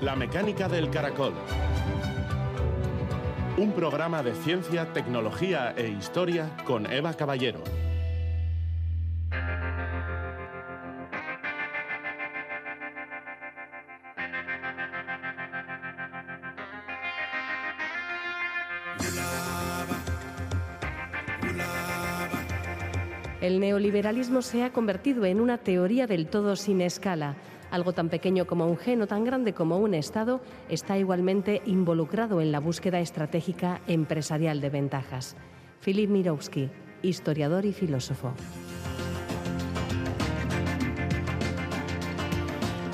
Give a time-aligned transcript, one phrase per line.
[0.00, 1.34] La mecánica del caracol.
[3.58, 7.62] Un programa de ciencia, tecnología e historia con Eva Caballero.
[23.42, 27.36] El neoliberalismo se ha convertido en una teoría del todo sin escala.
[27.70, 32.40] Algo tan pequeño como un gen o tan grande como un Estado está igualmente involucrado
[32.40, 35.36] en la búsqueda estratégica empresarial de ventajas.
[35.80, 36.68] Filip Mirowski,
[37.02, 38.32] historiador y filósofo.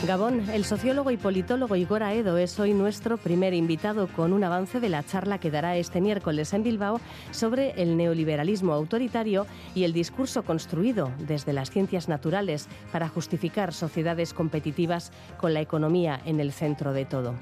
[0.06, 4.78] Gabón, el sociólogo y politólogo Igor Aedo es hoy nuestro primer invitado con un avance
[4.78, 7.00] de la charla que dará este miércoles en Bilbao
[7.32, 14.32] sobre el neoliberalismo autoritario y el discurso construido desde las ciencias naturales para justificar sociedades
[14.32, 17.34] competitivas con la economía en el centro de todo.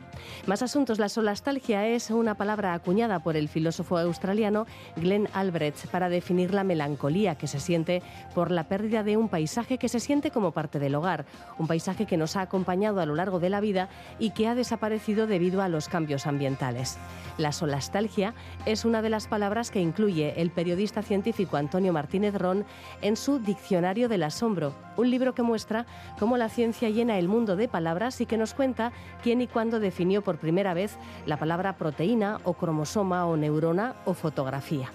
[0.46, 6.08] Más asuntos, la solastalgia es una palabra acuñada por el filósofo australiano Glenn Albrecht para
[6.08, 8.02] definir la melancolía que se siente
[8.34, 11.26] por la pérdida de un paisaje que se siente como parte del hogar,
[11.58, 13.88] un paisaje que nos ha acompañado a lo largo de la vida
[14.20, 16.98] y que ha desaparecido debido a los cambios ambientales.
[17.36, 18.32] La solastalgia
[18.64, 22.64] es una de las palabras que incluye el periodista científico Antonio Martínez Ron
[23.02, 25.84] en su Diccionario del Asombro, un libro que muestra
[26.20, 28.92] cómo la ciencia llena el mundo de palabras y que nos cuenta
[29.24, 34.14] quién y cuándo definió por primera vez la palabra proteína o cromosoma o neurona o
[34.14, 34.92] fotografía.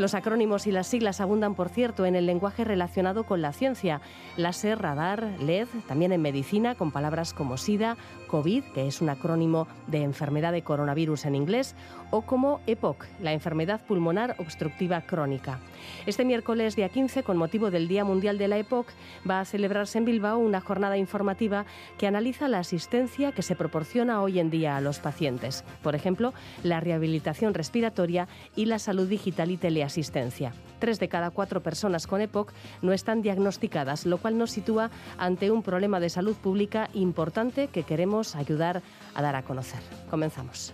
[0.00, 4.00] Los acrónimos y las siglas abundan, por cierto, en el lenguaje relacionado con la ciencia.
[4.38, 7.98] Láser, radar, LED, también en medicina, con palabras como SIDA,
[8.30, 11.74] COVID, que es un acrónimo de enfermedad de coronavirus en inglés,
[12.10, 15.60] o como EPOC, la enfermedad pulmonar obstructiva crónica.
[16.06, 18.86] Este miércoles, día 15, con motivo del Día Mundial de la EPOC,
[19.28, 21.66] va a celebrarse en Bilbao una jornada informativa
[21.98, 25.64] que analiza la asistencia que se proporciona hoy en día a los pacientes.
[25.82, 30.52] Por ejemplo, la rehabilitación respiratoria y la salud digital y teleasistencia asistencia.
[30.78, 35.50] Tres de cada cuatro personas con EPOC no están diagnosticadas, lo cual nos sitúa ante
[35.50, 38.82] un problema de salud pública importante que queremos ayudar
[39.14, 39.80] a dar a conocer.
[40.10, 40.72] Comenzamos.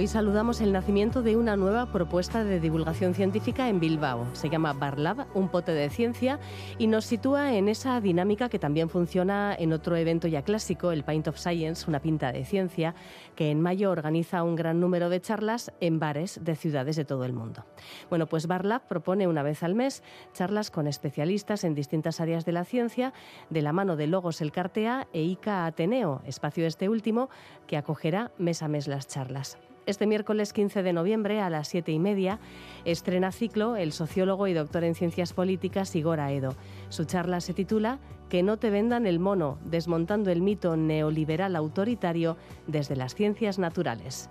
[0.00, 4.26] Hoy saludamos el nacimiento de una nueva propuesta de divulgación científica en Bilbao.
[4.32, 6.40] Se llama Barlab, un pote de ciencia,
[6.78, 11.04] y nos sitúa en esa dinámica que también funciona en otro evento ya clásico, el
[11.04, 12.94] Paint of Science, una pinta de ciencia,
[13.36, 17.26] que en mayo organiza un gran número de charlas en bares de ciudades de todo
[17.26, 17.66] el mundo.
[18.08, 22.52] Bueno, pues Barlab propone una vez al mes charlas con especialistas en distintas áreas de
[22.52, 23.12] la ciencia,
[23.50, 27.28] de la mano de Logos El Cartea e ICA Ateneo, espacio este último
[27.66, 29.58] que acogerá mes a mes las charlas.
[29.86, 32.38] Este miércoles 15 de noviembre a las 7 y media
[32.84, 36.54] estrena ciclo el sociólogo y doctor en ciencias políticas Igor Aedo.
[36.90, 37.98] Su charla se titula
[38.28, 42.36] Que no te vendan el mono, desmontando el mito neoliberal autoritario
[42.66, 44.28] desde las ciencias naturales.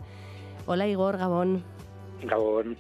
[0.67, 1.63] Hola Igor Gabón.
[2.23, 2.77] Gabón.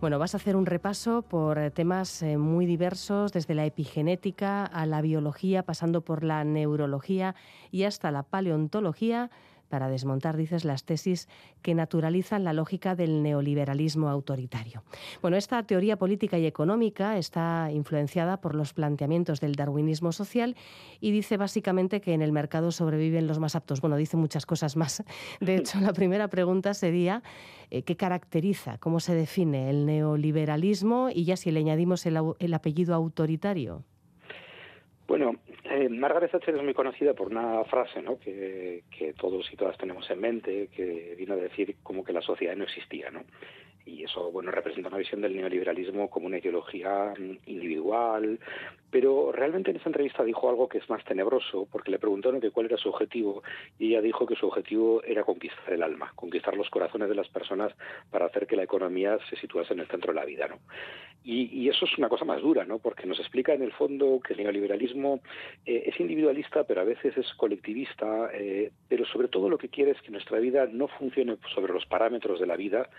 [0.00, 4.86] Bueno, vas a hacer un repaso por temas eh, muy diversos, desde la epigenética a
[4.86, 7.34] la biología, pasando por la neurología
[7.70, 9.30] y hasta la paleontología
[9.74, 11.26] para desmontar, dices, las tesis
[11.60, 14.84] que naturalizan la lógica del neoliberalismo autoritario.
[15.20, 20.54] Bueno, esta teoría política y económica está influenciada por los planteamientos del darwinismo social
[21.00, 23.80] y dice básicamente que en el mercado sobreviven los más aptos.
[23.80, 25.02] Bueno, dice muchas cosas más.
[25.40, 27.24] De hecho, la primera pregunta sería
[27.72, 32.94] eh, ¿qué caracteriza, cómo se define el neoliberalismo y ya si le añadimos el apellido
[32.94, 33.82] autoritario?
[35.06, 38.18] Bueno, eh, Margaret Thatcher es muy conocida por una frase ¿no?
[38.18, 42.22] que, que todos y todas tenemos en mente, que vino a decir como que la
[42.22, 43.24] sociedad no existía, ¿no?
[43.86, 47.14] Y eso bueno representa una visión del neoliberalismo como una ideología
[47.46, 48.38] individual.
[48.90, 52.50] Pero realmente en esa entrevista dijo algo que es más tenebroso porque le preguntaron que
[52.50, 53.42] cuál era su objetivo
[53.78, 57.28] y ella dijo que su objetivo era conquistar el alma conquistar los corazones de las
[57.28, 57.72] personas
[58.10, 60.58] para hacer que la economía se situase en el centro de la vida no
[61.26, 64.34] y, eso es una cosa más dura no porque nos explica en el fondo que
[64.34, 65.20] el neoliberalismo
[65.64, 69.92] eh, es individualista pero a veces es colectivista eh, pero sobre todo lo que quiere
[69.92, 72.90] es que nuestra vida no funcione sobre los parámetros de la vida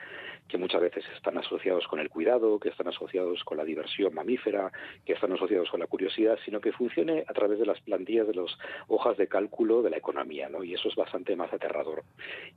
[0.47, 4.71] que muchas veces están asociados con el cuidado, que están asociados con la diversión mamífera,
[5.05, 8.35] que están asociados con la curiosidad, sino que funcione a través de las plantillas de
[8.35, 8.57] las
[8.87, 10.63] hojas de cálculo de la economía, ¿no?
[10.63, 12.03] Y eso es bastante más aterrador.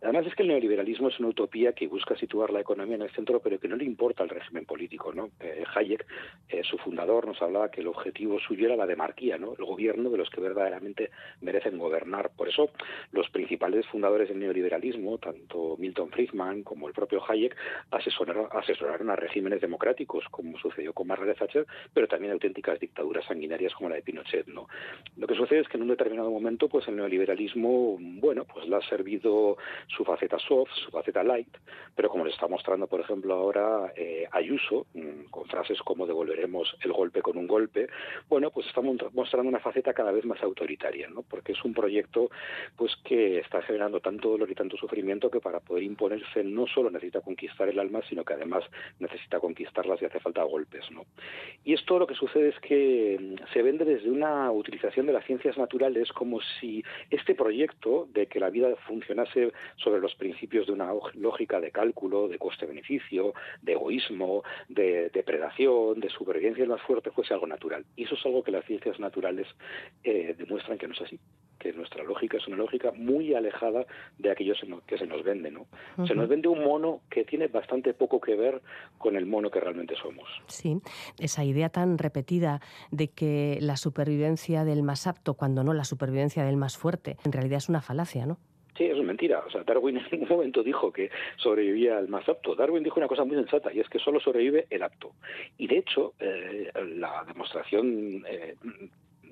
[0.03, 3.11] Además es que el neoliberalismo es una utopía que busca situar la economía en el
[3.11, 5.31] centro, pero que no le importa el régimen político, ¿no?
[5.41, 6.07] Eh, Hayek,
[6.49, 9.55] eh, su fundador, nos hablaba que el objetivo suyo era la demarquía, ¿no?
[9.59, 12.31] El gobierno de los que verdaderamente merecen gobernar.
[12.37, 12.71] Por eso
[13.13, 17.57] los principales fundadores del neoliberalismo, tanto Milton Friedman como el propio Hayek,
[17.91, 23.75] asesoraron, asesoraron a regímenes democráticos, como sucedió con Margaret Thatcher, pero también auténticas dictaduras sanguinarias
[23.75, 24.69] como la de Pinochet, ¿no?
[25.17, 28.77] Lo que sucede es que en un determinado momento, pues el neoliberalismo, bueno, pues le
[28.77, 29.57] ha servido
[29.89, 31.57] su faceta soft, su faceta light,
[31.95, 36.77] pero como le está mostrando, por ejemplo, ahora eh, Ayuso, mm, con frases como devolveremos
[36.81, 37.89] el golpe con un golpe,
[38.29, 41.23] bueno, pues está mostrando una faceta cada vez más autoritaria, ¿no?
[41.23, 42.31] Porque es un proyecto,
[42.77, 46.91] pues que está generando tanto dolor y tanto sufrimiento que para poder imponerse no solo
[46.91, 48.65] necesita conquistar el alma, sino que además
[48.99, 51.05] necesita conquistarlas y hace falta golpes, ¿no?
[51.65, 55.25] Y esto lo que sucede es que mm, se vende desde una utilización de las
[55.25, 60.73] ciencias naturales como si este proyecto de que la vida funcionase sobre los principios de
[60.73, 67.11] una lógica de cálculo, de coste-beneficio, de egoísmo, de depredación, de supervivencia del más fuerte
[67.11, 67.85] fuese algo natural.
[67.97, 69.47] Y eso es algo que las ciencias naturales
[70.05, 71.19] eh, demuestran que no es así
[71.59, 73.85] que nuestra lógica es una lógica muy alejada
[74.19, 74.55] de aquello
[74.87, 75.67] que se nos vende, ¿no?
[76.07, 78.63] Se nos vende un mono que tiene bastante poco que ver
[78.99, 80.29] con el mono que realmente somos.
[80.47, 80.81] Sí,
[81.19, 82.61] esa idea tan repetida
[82.91, 87.33] de que la supervivencia del más apto, cuando no la supervivencia del más fuerte, en
[87.33, 88.39] realidad es una falacia, ¿no?
[88.77, 89.43] Sí, eso es mentira.
[89.45, 92.55] O sea, Darwin en ningún momento dijo que sobrevivía el más apto.
[92.55, 95.15] Darwin dijo una cosa muy sensata y es que solo sobrevive el apto.
[95.59, 98.55] Y de hecho, eh, la demostración eh,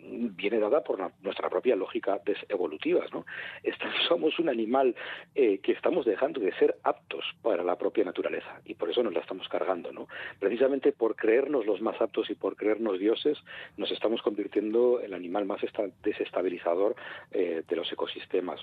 [0.07, 3.05] viene dada por nuestra propia lógica evolutiva.
[3.13, 3.25] ¿no?
[4.09, 4.95] somos un animal
[5.35, 9.15] eh, que estamos dejando de ser aptos para la propia naturaleza y por eso nos
[9.15, 9.93] la estamos cargando.
[9.93, 10.09] ¿no?
[10.39, 13.39] Precisamente por creernos los más aptos y por creernos dioses,
[13.77, 15.61] nos estamos convirtiendo en el animal más
[16.03, 16.97] desestabilizador
[17.33, 18.61] eh, de los ecosistemas.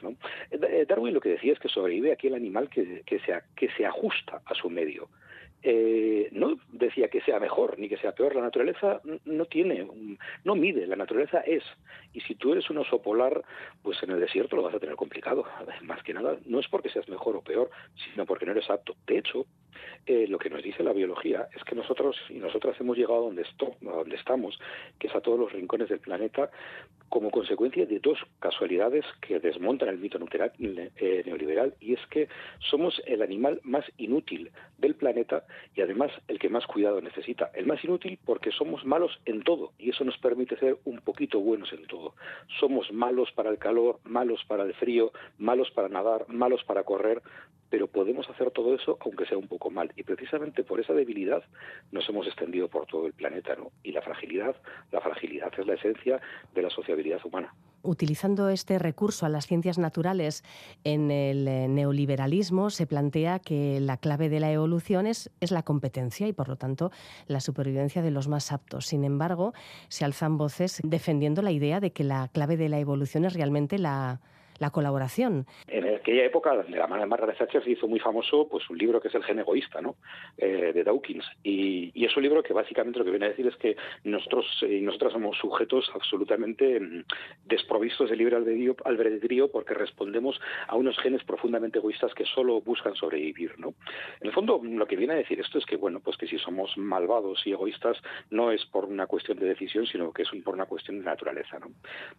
[0.51, 3.69] Eh, Darwin lo que decía es que sobrevive aquí el animal que, que, se, que
[3.71, 5.09] se ajusta a su medio.
[5.65, 8.35] Eh, no decía que sea mejor ni que sea peor.
[8.35, 9.87] La naturaleza no tiene,
[10.43, 11.63] no mide, la naturaleza es.
[12.11, 13.43] Y si tú eres un oso polar,
[13.81, 15.45] pues en el desierto lo vas a tener complicado.
[15.83, 18.95] Más que nada, no es porque seas mejor o peor, sino porque no eres apto.
[19.07, 19.45] De hecho,
[20.05, 23.23] eh, lo que nos dice la biología es que nosotros y nosotras hemos llegado a
[23.25, 24.59] donde, a donde estamos,
[24.99, 26.49] que es a todos los rincones del planeta,
[27.09, 32.27] como consecuencia de dos casualidades que desmontan el mito eh, neoliberal, y es que
[32.59, 35.45] somos el animal más inútil del planeta
[35.75, 37.51] y además el que más cuidado necesita.
[37.53, 41.39] El más inútil porque somos malos en todo y eso nos permite ser un poquito
[41.39, 42.15] buenos en todo.
[42.59, 47.21] Somos malos para el calor, malos para el frío, malos para nadar, malos para correr,
[47.73, 49.91] pero podemos hacer todo eso aunque sea un poco mal.
[49.95, 51.41] Y precisamente por esa debilidad
[51.91, 53.71] nos hemos extendido por todo el planeta, ¿no?
[53.81, 54.55] Y la fragilidad,
[54.91, 56.21] la fragilidad es la esencia
[56.53, 57.51] de la sociabilidad humana.
[57.81, 60.43] Utilizando este recurso a las ciencias naturales
[60.83, 65.63] en el eh, neoliberalismo, se plantea que la clave de la evolución es, es la
[65.63, 66.91] competencia y, por lo tanto,
[67.25, 68.85] la supervivencia de los más aptos.
[68.85, 69.53] Sin embargo,
[69.87, 73.79] se alzan voces defendiendo la idea de que la clave de la evolución es realmente
[73.79, 74.21] la,
[74.59, 75.45] la colaboración.
[75.67, 78.77] En aquella época, de la mano de Margaret Thatcher, se hizo muy famoso pues un
[78.77, 79.95] libro que es El gen egoísta, ¿no?
[80.37, 81.25] Eh, de Dawkins.
[81.43, 84.81] Y, es un libro que básicamente lo que viene a decir es que nosotros y
[84.81, 87.03] nosotras somos sujetos absolutamente mm,
[87.45, 93.57] desprovistos de libre albedrío porque respondemos a unos genes profundamente egoístas que solo buscan sobrevivir,
[93.57, 93.73] ¿no?
[94.19, 96.37] En el fondo, lo que viene a decir esto es que, bueno, pues que si
[96.37, 97.97] somos malvados y egoístas
[98.29, 101.59] no es por una cuestión de decisión, sino que es por una cuestión de naturaleza,
[101.59, 101.67] ¿no?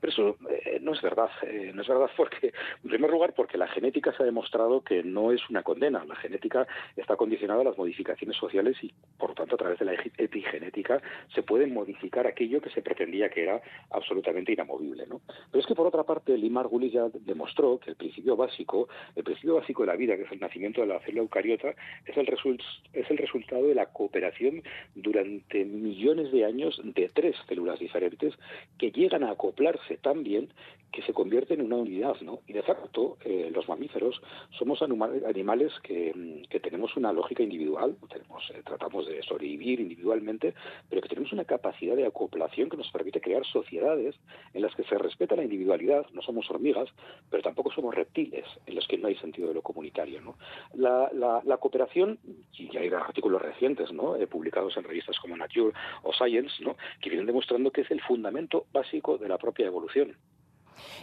[0.01, 3.59] Pero eso eh, no es verdad, eh, no es verdad porque, en primer lugar, porque
[3.59, 6.05] la genética se ha demostrado que no es una condena.
[6.05, 9.95] La genética está condicionada a las modificaciones sociales y, por tanto, a través de la
[10.19, 11.01] epigenética
[11.35, 13.61] se puede modificar aquello que se pretendía que era
[13.91, 15.07] absolutamente inamovible.
[15.07, 15.21] ¿no?
[15.51, 19.25] Pero es que, por otra parte, Lee Margulis ya demostró que el principio básico, el
[19.25, 21.75] principio básico de la vida, que es el nacimiento de la célula eucariota,
[22.07, 22.29] es el,
[22.93, 24.63] es el resultado de la cooperación
[24.95, 28.35] durante millones de años de tres células diferentes
[28.79, 30.49] que llegan a acoplarse tan bien
[30.93, 32.14] que se convierten en una unidad,
[32.47, 34.21] Y de facto, eh, los mamíferos
[34.59, 40.55] somos animales que, que, tenemos una lógica individual, eh, tratamos de sobrevivir individualmente,
[40.89, 44.15] pero que tenemos una capacidad de acoplación que nos permite crear sociedades
[44.53, 46.89] en las que se respeta la individualidad, no somos hormigas,
[47.31, 50.37] pero tampoco somos reptiles, en los que no hay sentido de lo comunitario, ¿no?
[50.75, 52.19] La, la, cooperación,
[52.53, 54.17] y hay artículos recientes, ¿no?
[54.17, 56.77] Eh, publicados en revistas como Nature o Science, ¿no?
[57.01, 60.17] Que vienen demostrando que es el fundamento básico de la propia evolución.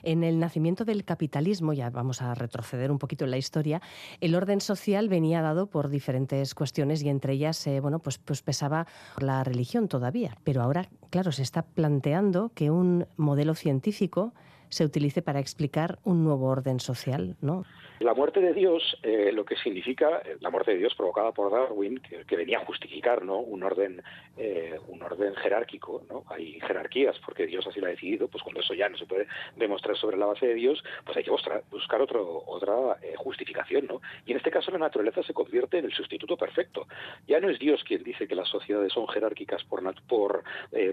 [0.04, 3.82] En el nacimiento del capitalismo, ya vamos a retroceder un poquito en la historia,
[4.20, 8.42] el orden social venía dado por diferentes cuestiones y entre ellas, eh, bueno, pues, pues
[8.42, 8.88] pesaba
[9.20, 10.38] la religión todavía.
[10.44, 14.34] Pero ahora, claro, se está planteando que un modelo científico
[14.70, 17.64] se utilice para explicar un nuevo orden social, ¿no?
[18.02, 21.52] La muerte de Dios, eh, lo que significa eh, la muerte de Dios provocada por
[21.52, 23.38] Darwin, que, venía a justificar ¿no?
[23.38, 24.02] un orden
[24.38, 26.24] eh, un orden jerárquico, ¿no?
[26.28, 29.28] Hay jerarquías porque Dios así lo ha decidido, pues cuando eso ya no se puede
[29.56, 34.02] demostrar sobre la base de Dios, pues hay que buscar otro, otra justificación, ¿no?
[34.26, 36.88] Y en este caso la naturaleza se convierte en el sustituto perfecto.
[37.28, 40.44] Ya no es Dios quien dice que las sociedades son jerárquicas por por,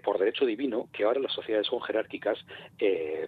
[0.03, 2.45] por derecho divino, que ahora las sociedades son jerárquicas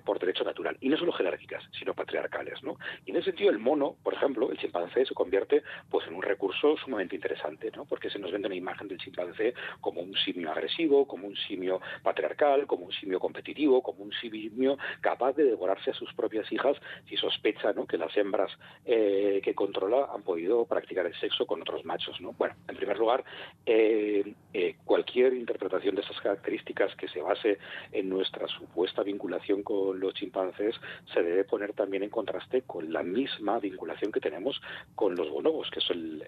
[0.04, 0.76] por derecho natural.
[0.80, 2.76] Y no solo jerárquicas, sino patriarcales, ¿no?
[3.06, 6.22] Y en ese sentido el mono, por ejemplo, el chimpancé se convierte pues en un
[6.22, 7.84] recurso sumamente interesante, ¿no?
[7.84, 11.80] Porque se nos vende una imagen del chimpancé como un simio agresivo, como un simio
[12.02, 16.76] patriarcal, como un simio competitivo, como un simio capaz de devorarse a sus propias hijas
[17.08, 17.86] si sospecha ¿no?
[17.86, 18.50] que las hembras
[18.84, 22.20] eh, que controla han podido practicar el sexo con otros machos.
[22.20, 22.32] ¿no?
[22.32, 23.24] Bueno, en primer lugar,
[23.66, 27.58] eh, eh, cualquier interpretación de esas características que se base
[27.92, 30.74] en nuestra supuesta vinculación con los chimpancés
[31.12, 34.60] se debe poner también en contraste con la misma vinculación que tenemos
[34.94, 36.22] con los bonobos, que es el,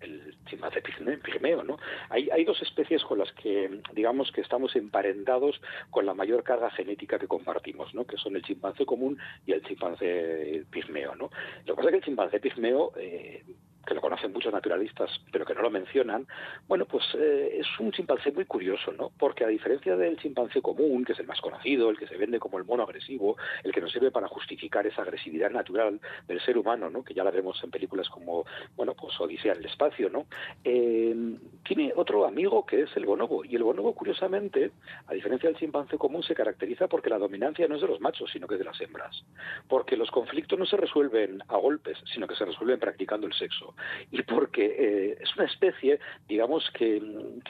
[0.00, 1.62] el, chimpancé pigmeo.
[1.64, 1.78] ¿no?
[2.10, 6.70] Hay, hay dos especies con las que digamos que estamos emparentados con la mayor carga
[6.70, 8.04] genética que compartimos, ¿no?
[8.04, 11.14] que son el chimpancé común y el chimpancé pigmeo.
[11.14, 11.30] ¿no?
[11.64, 13.44] Lo que pasa es que el chimpancé pigmeo eh,
[13.86, 16.26] que lo conocen muchos naturalistas, pero que no lo mencionan,
[16.66, 19.12] bueno, pues eh, es un chimpancé muy curioso, ¿no?
[19.16, 22.40] Porque a diferencia del chimpancé común, que es el más conocido, el que se vende
[22.40, 26.58] como el mono agresivo, el que nos sirve para justificar esa agresividad natural del ser
[26.58, 27.04] humano, ¿no?
[27.04, 30.26] Que ya la vemos en películas como, bueno, pues Odisea en el espacio, ¿no?
[30.64, 34.72] Eh, tiene otro amigo que es el bonobo, y el bonobo, curiosamente,
[35.06, 38.30] a diferencia del chimpancé común, se caracteriza porque la dominancia no es de los machos,
[38.32, 39.24] sino que es de las hembras.
[39.68, 43.75] Porque los conflictos no se resuelven a golpes, sino que se resuelven practicando el sexo
[44.10, 47.02] y porque eh, es una especie, digamos, que,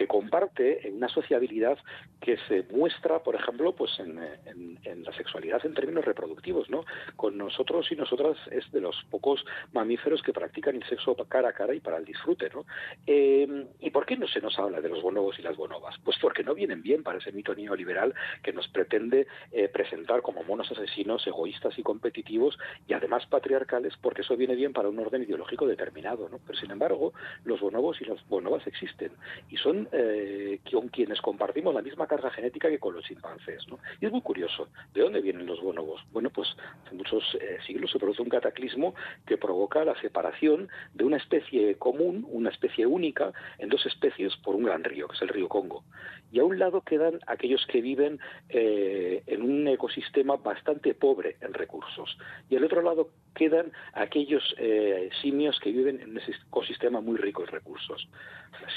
[0.06, 1.78] comparte una sociabilidad
[2.20, 6.84] que se muestra, por ejemplo, pues en, la sexualidad en términos reproductivos, ¿no?
[7.16, 11.52] Con nosotros y nosotras es de los pocos mamíferos que practican el sexo cara a
[11.52, 12.64] cara y para el disfrute, ¿no?
[13.06, 15.96] Eh, ¿Y por qué no se nos habla de los bonobos y las bonobas?
[16.04, 20.42] Pues porque no vienen bien para ese mito neoliberal que nos pretende eh, presentar como
[20.44, 25.22] monos asesinos, egoístas y competitivos y además patriarcales, porque eso viene bien para un orden
[25.22, 26.15] ideológico determinado.
[26.46, 27.12] Pero sin embargo,
[27.44, 29.12] los bonobos y las bonobas existen
[29.50, 33.64] y son eh, con quienes compartimos la misma carga genética que con los chimpancés.
[34.00, 36.04] Y es muy curioso, ¿de dónde vienen los bonobos?
[36.12, 36.48] Bueno, pues
[36.84, 38.94] hace muchos eh, siglos se produce un cataclismo
[39.26, 44.54] que provoca la separación de una especie común, una especie única, en dos especies por
[44.54, 45.84] un gran río, que es el río Congo.
[46.32, 51.54] Y a un lado quedan aquellos que viven eh, en un ecosistema bastante pobre en
[51.54, 52.18] recursos.
[52.50, 54.42] Y al otro lado quedan aquellos
[55.20, 58.08] simios que viven en ese ecosistema muy rico en recursos.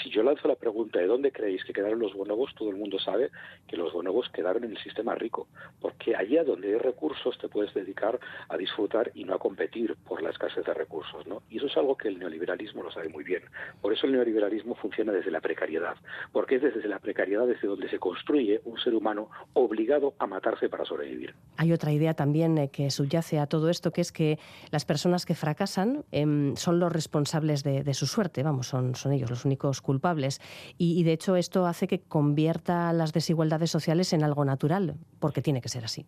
[0.04, 3.00] Si yo lanzo la pregunta de dónde creéis que quedaron los bonobos, todo el mundo
[3.00, 3.30] sabe
[3.68, 5.48] que los bonobos quedaron en el sistema rico,
[5.80, 10.22] porque allá donde hay recursos te puedes dedicar a disfrutar y no a competir por
[10.22, 11.44] la escasez de recursos, ¿no?
[11.50, 13.44] Y eso es algo que el neoliberalismo lo sabe muy bien.
[13.82, 15.96] Por eso el neoliberalismo funciona desde la precariedad,
[16.32, 20.70] porque es desde la precariedad desde donde se construye un ser humano obligado a matarse
[20.70, 21.36] para sobrevivir.
[21.58, 24.40] Hay otra idea también eh, que subyace a todo esto, que es que
[24.72, 29.46] las personas que fracasan em, son los responsables de, su suerte, vamos, son ellos los
[29.46, 30.40] únicos culpables.
[30.78, 35.62] Y, de hecho esto hace que convierta las desigualdades sociales en algo natural, porque tiene
[35.62, 36.06] que ser así.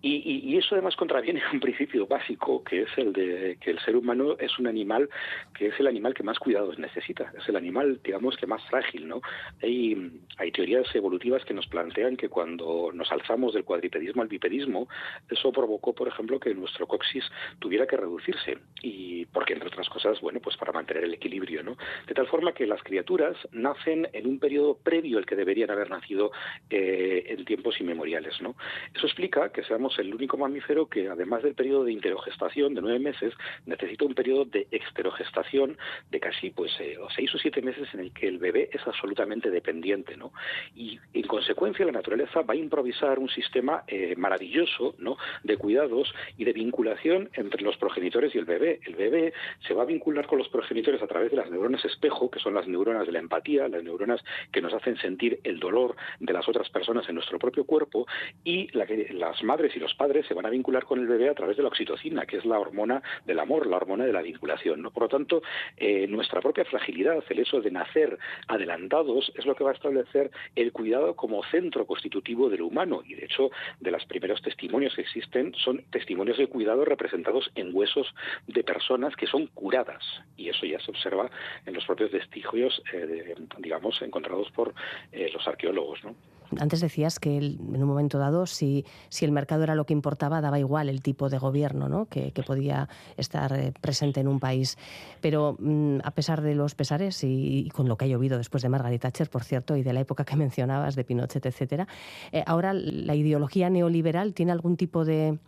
[0.00, 4.36] Y, eso además contraviene un principio básico, que es el de que el ser humano
[4.38, 5.08] es un animal
[5.54, 9.08] que es el animal que más cuidados necesita, es el animal, digamos, que más frágil,
[9.08, 9.20] ¿no?
[9.62, 14.88] Hay, hay teorías evolutivas que nos plantean que cuando nos alzamos del cuadripedismo al bipedismo,
[15.28, 17.24] eso provocó, por ejemplo, que nuestro coxis
[17.58, 21.76] tuviera que reducirse, y porque entre otras cosas, bueno, pues para mantener el equilibrio, ¿no?
[22.06, 25.90] De tal forma que las criaturas nacen en un periodo previo al que deberían haber
[25.90, 26.30] nacido
[26.70, 28.54] eh, en tiempos inmemoriales, ¿no?
[28.94, 32.98] Eso explica que seamos el único mamífero que, además del periodo de interogestación de nueve
[32.98, 33.34] meses,
[33.66, 35.76] necesita un periodo de exterogestación
[36.10, 39.50] de casi, pues, eh, seis o siete meses en el que el bebé es absolutamente
[39.50, 40.32] dependiente, ¿no?
[40.74, 45.16] Y en consecuencia la naturaleza va a improvisar un sistema eh, maravilloso, ¿no?
[45.42, 48.80] De cuidados y de vinculación entre los progenitores y el bebé.
[48.84, 49.32] El bebé
[49.66, 52.54] se va a vincular con los progenitores a través de las neuronas espejo, que son
[52.54, 56.48] las neuronas de la empatía, las neuronas que nos hacen sentir el dolor de las
[56.48, 58.06] otras personas en nuestro propio cuerpo,
[58.44, 61.56] y las madres y los padres se van a vincular con el bebé a través
[61.56, 64.82] de la oxitocina, que es la hormona del amor, la hormona de la vinculación.
[64.82, 64.90] ¿no?
[64.90, 65.42] Por lo tanto,
[65.76, 70.30] eh, nuestra propia fragilidad, el hecho de nacer adelantados, es lo que va a establecer
[70.56, 73.02] el cuidado como centro constitutivo de lo humano.
[73.04, 77.74] Y de hecho, de los primeros testimonios que existen son testimonios de cuidado representados en
[77.74, 78.14] huesos
[78.46, 80.04] de personas que son curadas.
[80.36, 81.30] Y eso ya se observa
[81.66, 84.74] en los propios vestigios, eh, digamos, encontrados por
[85.12, 86.04] eh, los arqueólogos.
[86.04, 86.14] ¿no?
[86.58, 90.40] Antes decías que en un momento dado, si, si el mercado era lo que importaba,
[90.40, 92.06] daba igual el tipo de gobierno ¿no?
[92.06, 94.78] que, podía estar eh, presente en un país.
[95.20, 98.68] Pero mm, a pesar de los pesares y, con lo que ha llovido después de
[98.68, 101.88] Margaret Thatcher, por cierto, y de la época que mencionabas, de Pinochet, etcétera,
[102.32, 105.38] eh, ahora la ideología neoliberal tiene algún tipo de,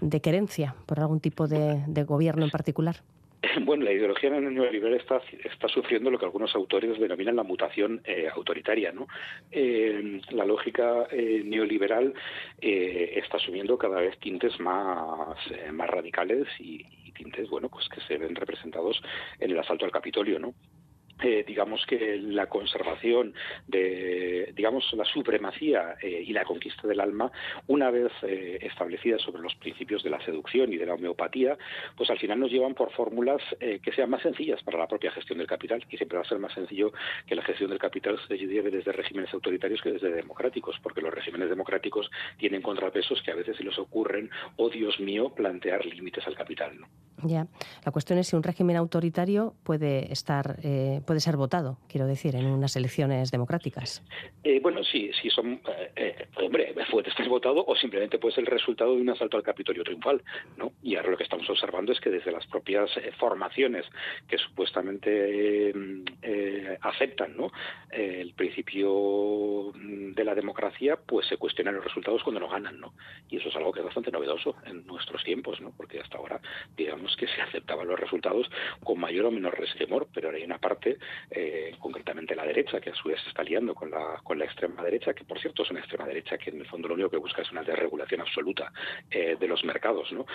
[0.00, 3.02] de querencia por algún tipo de gobierno en particular.
[3.64, 8.28] Bueno, la ideología neoliberal está, está sufriendo lo que algunos autores denominan la mutación eh,
[8.34, 8.92] autoritaria.
[8.92, 9.08] ¿no?
[9.50, 12.14] Eh, la lógica eh, neoliberal
[12.60, 15.36] está asumiendo cada vez tintes más,
[15.72, 19.00] más radicales y, y, tintes bueno, pues que se ven representados
[19.38, 20.38] en el asalto al Capitolio.
[20.38, 20.54] ¿no?
[21.22, 23.34] Eh, digamos que la conservación
[23.68, 27.30] de, digamos, la supremacía eh, y la conquista del alma,
[27.68, 31.56] una vez eh, establecida sobre los principios de la seducción y de la homeopatía,
[31.96, 35.38] pues al final nos llevan por fórmulas que sean más sencillas para la propia gestión
[35.38, 36.92] del capital y siempre va a ser más sencillo
[37.26, 41.12] que la gestión del capital se lleve desde regímenes autoritarios que desde democráticos, porque los
[41.12, 46.26] regímenes democráticos tienen contrapesos que a veces se les ocurren, oh Dios mío, plantear límites
[46.26, 46.72] al capital.
[47.24, 47.46] Ya,
[47.84, 50.56] la cuestión es si un régimen autoritario puede estar
[51.20, 54.02] ser votado, quiero decir, en unas elecciones democráticas.
[54.44, 58.44] Eh, bueno, sí, sí son, eh, eh, hombre, puede estar votado o simplemente puede ser
[58.44, 60.22] el resultado de un asalto al Capitolio triunfal,
[60.56, 60.72] ¿no?
[60.82, 63.86] Y ahora lo que estamos observando es que desde las propias formaciones
[64.28, 65.72] que supuestamente
[66.80, 67.50] aceptan, ¿no?
[67.90, 72.94] el principio de la democracia, pues se cuestionan los resultados cuando no ganan, ¿no?
[73.28, 75.72] Y eso es algo que es bastante novedoso en nuestros tiempos, ¿no?
[75.76, 76.40] Porque hasta ahora,
[76.76, 78.50] digamos que se aceptaban los resultados
[78.82, 80.91] con mayor o menor resquemor, pero ahora hay una parte
[81.30, 84.44] eh, concretamente la derecha, que a su vez se está liando con la, con la
[84.44, 87.10] extrema derecha, que por cierto es una extrema derecha que en el fondo lo único
[87.10, 88.72] que busca es una desregulación absoluta
[89.10, 90.26] eh, de los mercados, ¿no?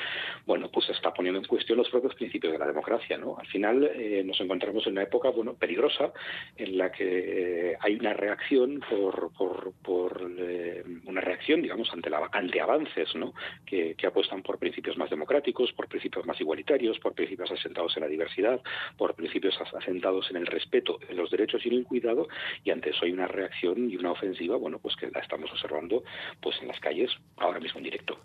[0.45, 3.37] Bueno, pues está poniendo en cuestión los propios principios de la democracia, ¿no?
[3.37, 6.11] Al final eh, nos encontramos en una época, bueno, peligrosa,
[6.55, 10.21] en la que hay una reacción por, por, por
[11.05, 13.33] una reacción, digamos, ante, la, ante avances, ¿no?
[13.65, 18.01] Que, que apuestan por principios más democráticos, por principios más igualitarios, por principios asentados en
[18.01, 18.61] la diversidad,
[18.97, 22.27] por principios asentados en el respeto de los derechos y el cuidado
[22.63, 26.03] y ante eso hay una reacción y una ofensiva, bueno, pues que la estamos observando
[26.41, 28.17] pues en las calles ahora mismo en directo.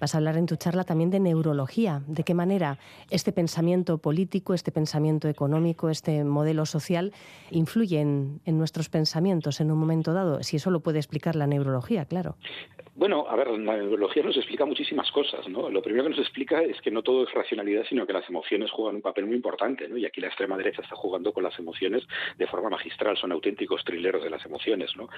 [0.00, 4.52] Vas a hablar en tu charla también de neurología, de qué manera este pensamiento político,
[4.52, 7.12] este pensamiento económico, este modelo social
[7.50, 11.46] influye en, en nuestros pensamientos en un momento dado, si eso lo puede explicar la
[11.46, 12.36] neurología, claro.
[12.94, 15.70] Bueno, a ver, la neurología nos explica muchísimas cosas, ¿no?
[15.70, 18.70] Lo primero que nos explica es que no todo es racionalidad, sino que las emociones
[18.70, 19.96] juegan un papel muy importante, ¿no?
[19.96, 23.82] Y aquí la extrema derecha está jugando con las emociones de forma magistral, son auténticos
[23.84, 25.08] trileros de las emociones, ¿no?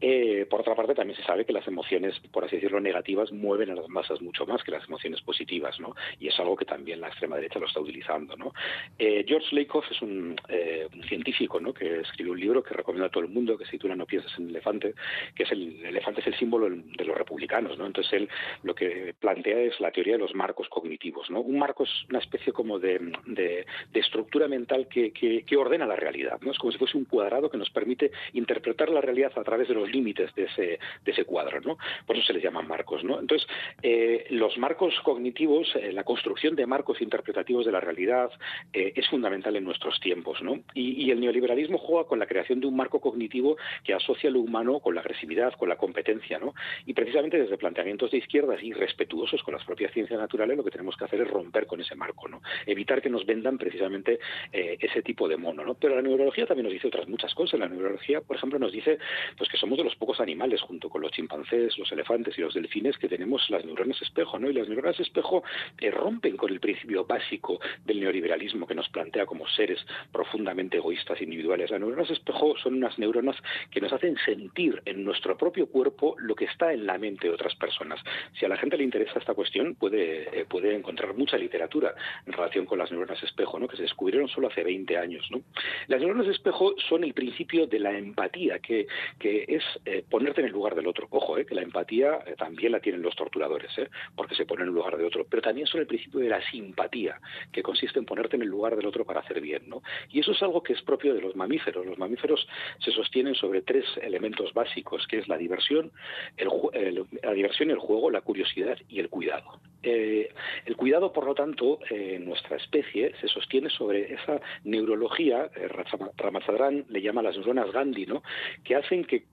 [0.00, 3.70] Eh, por otra parte, también se sabe que las emociones, por así decirlo, negativas mueven
[3.70, 5.94] a las masas mucho más que las emociones positivas, ¿no?
[6.18, 8.52] Y es algo que también la extrema derecha lo está utilizando, ¿no?
[8.98, 11.72] Eh, George Lakoff es un, eh, científico, ¿no?
[11.72, 14.36] Que escribió un libro que recomiendo a todo el mundo, que se titula No pienses
[14.36, 14.94] en el elefante,
[15.36, 17.86] que es el, el elefante es el símbolo de los republicanos, ¿no?
[17.86, 18.28] Entonces él
[18.62, 21.40] lo que plantea es la teoría de los marcos cognitivos, ¿no?
[21.40, 25.96] Un marco es una especie como de, de, estructura mental que, que, que, ordena la
[25.96, 26.52] realidad, ¿no?
[26.52, 29.74] Es como si fuese un cuadrado que nos permite interpretar la realidad a través de
[29.74, 31.76] los límites de ese, de ese cuadro, ¿no?
[32.06, 33.20] Por eso se les llaman marcos, ¿no?
[33.20, 33.46] Entonces,
[33.82, 38.30] eh, los marcos cognitivos, eh, la construcción de marcos interpretativos de la realidad
[38.72, 40.60] eh, es fundamental en nuestros tiempos, ¿no?
[40.74, 44.40] Y, y el neoliberalismo juega con la creación de un marco cognitivo que asocia lo
[44.40, 46.54] humano con la agresividad, con la competencia, ¿no?
[46.86, 50.70] Y precisamente desde planteamientos de izquierdas y respetuosos con las propias ciencias naturales, lo que
[50.70, 52.40] tenemos que hacer es romper con ese marco, ¿no?
[52.66, 54.20] Evitar que nos vendan precisamente
[54.52, 55.74] eh, ese tipo de mono, ¿no?
[55.74, 57.58] Pero la neurología también nos dice otras muchas cosas.
[57.58, 59.00] La neurología, por ejemplo, nos dice
[59.36, 62.54] pues que somos de los pocos animales, junto con los chimpancés, los elefantes y los
[62.54, 64.48] delfines, que tenemos las neuronas espejo, ¿no?
[64.48, 65.42] Y las neuronas espejo
[65.80, 71.20] eh, rompen con el principio básico del neoliberalismo que nos plantea como seres profundamente egoístas
[71.20, 71.72] individuales.
[71.72, 73.36] Las neuronas espejo son unas neuronas
[73.72, 76.99] que nos hacen sentir en nuestro propio cuerpo lo que está en la
[77.32, 78.00] otras personas.
[78.38, 81.94] Si a la gente le interesa esta cuestión, puede, eh, puede encontrar mucha literatura
[82.26, 83.68] en relación con las neuronas espejo, ¿no?
[83.68, 85.26] que se descubrieron solo hace 20 años.
[85.30, 85.42] ¿no?
[85.88, 88.86] Las neuronas espejo son el principio de la empatía, que,
[89.18, 91.08] que es eh, ponerte en el lugar del otro.
[91.10, 93.70] Ojo, eh, que la empatía también la tienen los torturadores,
[94.14, 96.42] porque se ponen en el lugar de otro, pero también son el principio de la
[96.50, 97.20] simpatía,
[97.52, 99.62] que consiste en ponerte en el lugar del otro para hacer bien.
[99.66, 99.82] ¿no?
[100.10, 101.86] Y eso es algo que es propio de los mamíferos.
[101.86, 102.46] Los mamíferos
[102.78, 105.92] se sostienen sobre tres elementos básicos, que es la diversión,
[106.36, 109.60] el, la diversión, el juego, la curiosidad y el cuidado.
[109.82, 110.28] Eh,
[110.66, 115.68] el cuidado, por lo tanto, en nuestra especie se sostiene sobre esa neurología, eh,
[116.16, 118.22] Ramachandran le llama las neuronas Gandhi, ¿no?
[118.62, 119.24] que hacen que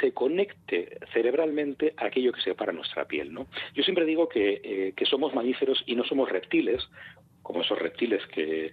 [0.00, 3.32] se conecte cerebralmente aquello que separa nuestra piel.
[3.32, 3.46] ¿no?
[3.74, 6.82] Yo siempre digo eh, que somos mamíferos y no somos reptiles,
[7.42, 8.72] como esos reptiles que,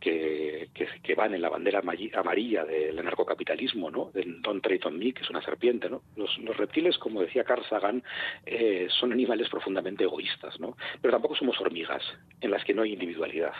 [0.00, 4.10] que, van en la bandera amarilla del anarcocapitalismo, ¿no?
[4.12, 6.02] De Don Trayton Me, que es una serpiente, ¿no?
[6.16, 8.02] Los, reptiles, como decía Carl Sagan,
[8.44, 10.76] eh, son animales profundamente egoístas, ¿no?
[11.00, 12.02] Pero tampoco somos hormigas,
[12.40, 13.52] en las que no hay individualidad.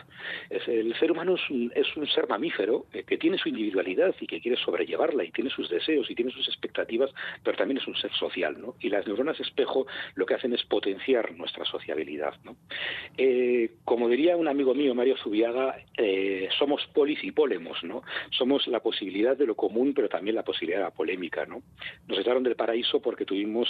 [0.50, 4.56] el ser humano es un, ser mamífero eh, que tiene su individualidad y que quiere
[4.56, 7.10] sobrellevarla y tiene sus deseos y tiene sus expectativas,
[7.42, 8.74] pero también es un ser social, ¿no?
[8.80, 12.56] Y las neuronas espejo lo que hacen es potenciar nuestra sociabilidad, ¿no?
[13.16, 15.76] Eh, como diría un amigo mío, Mario Zubiaga,
[16.58, 18.02] somos polis y polemos, ¿no?
[18.30, 21.62] Somos la posibilidad de lo común, pero también la posibilidad de la polémica, ¿no?
[22.06, 23.68] Nos echaron del paraíso porque tuvimos,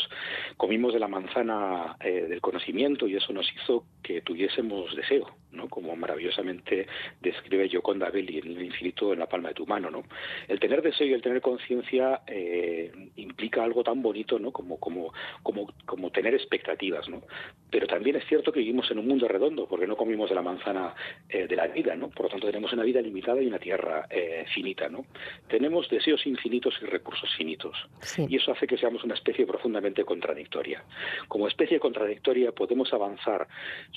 [0.57, 5.69] comimos de la manzana eh, del conocimiento y eso nos hizo que tuviésemos deseo, ¿no?
[5.69, 6.87] Como maravillosamente
[7.21, 10.05] describe Yoconda Belli en el infinito en la palma de tu mano, ¿no?
[10.49, 14.53] El tener deseo y el tener conciencia eh, implica algo tan bonito, ¿no?
[14.53, 17.23] Como, como, como, como tener expectativas, ¿no?
[17.71, 20.43] Pero también es cierto que vivimos en un mundo redondo porque no comimos de la
[20.43, 20.95] manzana
[21.29, 22.09] de la vida, ¿no?
[22.11, 25.05] Por lo tanto, tenemos una vida limitada y una tierra eh, finita, ¿no?
[25.49, 27.77] Tenemos deseos infinitos y recursos finitos.
[28.17, 30.85] Y eso hace que seamos una especie profundamente contradictoria.
[31.29, 33.47] Como especie contradictoria podemos avanzar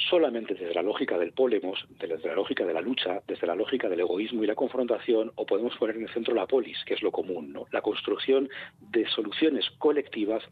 [0.10, 3.90] solamente desde la lógica del polemos, desde la lógica de la lucha, desde la lógica
[3.90, 7.02] del egoísmo y la confrontación, o podemos poner en el centro la polis, que es
[7.02, 7.66] lo común, ¿no?
[7.72, 10.44] La construcción de soluciones colectivas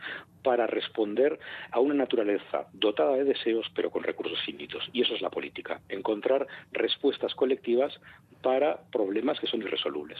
[0.43, 1.39] para responder
[1.71, 4.87] a una naturaleza dotada de deseos pero con recursos finitos.
[4.93, 7.86] Y eso es la política, encontrar respuestas colectivas
[8.41, 10.19] para problemas que son irresolubles.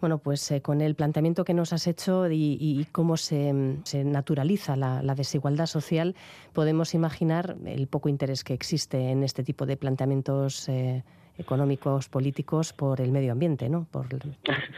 [0.00, 5.14] Bueno, pues eh, con el planteamiento que nos has hecho y, cómo se, naturaliza la,
[5.14, 6.14] desigualdad social,
[6.52, 10.68] podemos imaginar el poco interés que existe en este tipo de planteamientos.
[10.68, 11.04] Eh,
[11.38, 13.86] económicos, políticos, por el medio ambiente, ¿no?
[13.90, 14.06] por,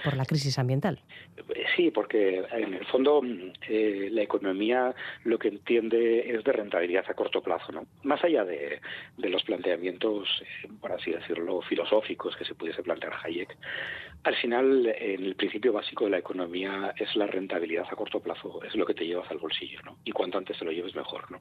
[0.05, 1.01] por, la crisis ambiental.
[1.77, 3.23] Sí, porque en el fondo
[3.69, 7.87] eh, la economía lo que entiende es de rentabilidad a corto plazo, ¿no?
[8.03, 8.81] Más allá de,
[9.17, 13.57] de los planteamientos, eh, por así decirlo, filosóficos que se pudiese plantear Hayek,
[14.25, 18.63] al final en el principio básico de la economía es la rentabilidad a corto plazo,
[18.65, 19.99] es lo que te llevas al bolsillo, ¿no?
[20.03, 21.41] Y cuanto antes te lo lleves mejor, ¿no?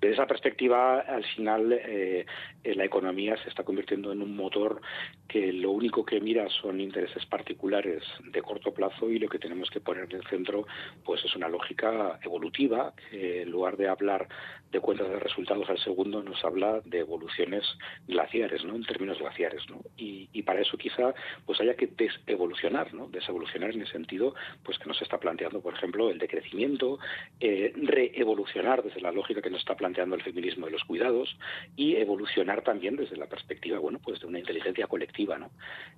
[0.00, 2.24] Desde esa perspectiva, al final eh,
[2.62, 4.80] la economía se está convirtiendo en un motor
[5.26, 9.68] que lo único que mira son intereses particulares de corto plazo y lo que tenemos
[9.70, 10.66] que poner en el centro
[11.04, 14.28] pues es una lógica evolutiva que en lugar de hablar
[14.72, 17.64] de cuentas de resultados al segundo nos habla de evoluciones
[18.08, 18.74] glaciares, ¿no?
[18.74, 19.80] En términos glaciares, ¿no?
[19.96, 21.14] Y, para eso quizá
[21.46, 21.86] pues haya que
[22.26, 23.08] desevolucionar, ¿no?
[23.08, 26.98] Desevolucionar en el sentido pues que nos está planteando, por ejemplo, el decrecimiento,
[27.40, 31.36] eh, reevolucionar desde la lógica que nos está planteando el feminismo de los cuidados
[31.76, 35.32] y evolucionar también desde la perspectiva, bueno, pues de una inteligencia colectiva.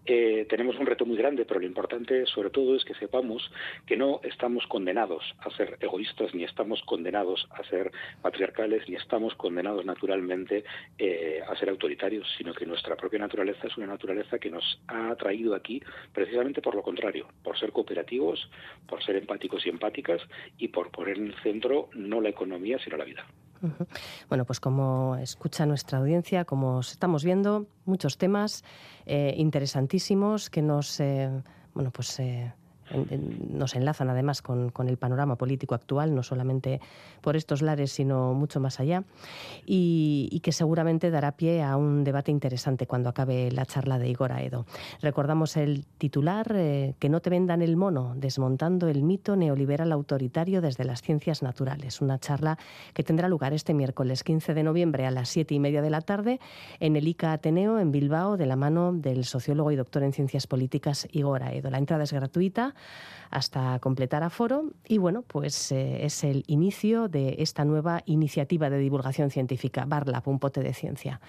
[0.07, 3.50] Eh, tenemos un reto muy grande, pero lo importante sobre todo es que sepamos
[3.87, 7.90] que no estamos condenados a ser egoístas ni estamos condenados a ser
[8.22, 10.64] patriarcales ni estamos condenados naturalmente
[10.98, 15.14] eh, a ser autoritarios, sino que nuestra propia naturaleza es una naturaleza que nos ha
[15.16, 18.50] traído aquí precisamente por lo contrario, por ser cooperativos,
[18.86, 20.20] por ser empáticos y empáticas
[20.58, 23.24] y por poner en el centro no la economía sino la vida.
[24.28, 28.62] Bueno, pues como escucha nuestra audiencia, como estamos viendo, muchos temas
[29.06, 31.30] eh, interesantísimos que nos, eh,
[31.72, 32.52] bueno, pues eh,
[33.50, 36.80] nos enlazan además con, el panorama político actual, no solamente
[37.20, 39.04] por estos lares, sino mucho más allá,
[39.64, 44.32] y, que seguramente dará pie a un debate interesante cuando acabe la charla de Igor
[44.32, 44.66] Aedo.
[45.00, 50.60] Recordamos el titular, eh, Que no te vendan el mono, desmontando el mito neoliberal autoritario
[50.60, 52.00] desde las ciencias naturales.
[52.00, 52.58] Una charla
[52.92, 56.02] que tendrá lugar este miércoles 15 de noviembre a las siete y media de la
[56.02, 56.40] tarde
[56.80, 60.46] en el ICA Ateneo en Bilbao, de la mano del sociólogo y doctor en ciencias
[60.46, 61.70] políticas Igor Aedo.
[61.70, 62.73] La entrada es gratuita
[63.30, 68.78] hasta completar aforo y bueno, pues eh, es el inicio de esta nueva iniciativa de
[68.78, 71.20] divulgación científica, Barlab, un pote de ciencia.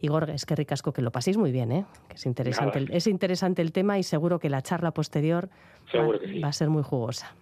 [0.00, 1.84] Igor, es que ricasco que lo paséis muy bien, ¿eh?
[2.08, 5.48] que es interesante, el, es interesante el tema y seguro que la charla posterior
[5.94, 7.34] va, a ser muy jugosa.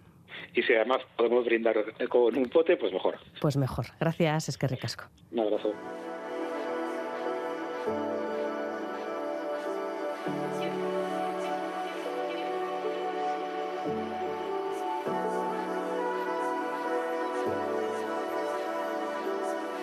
[0.53, 1.77] y si además podemos brindar
[2.09, 3.15] con un pote, pues mejor.
[3.39, 3.87] Pues mejor.
[3.99, 5.05] Gracias, es que recasco.
[5.31, 5.73] Un abrazo.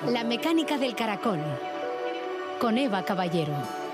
[0.07, 1.41] La mecánica del caracol
[2.61, 3.88] con Eva Caballero.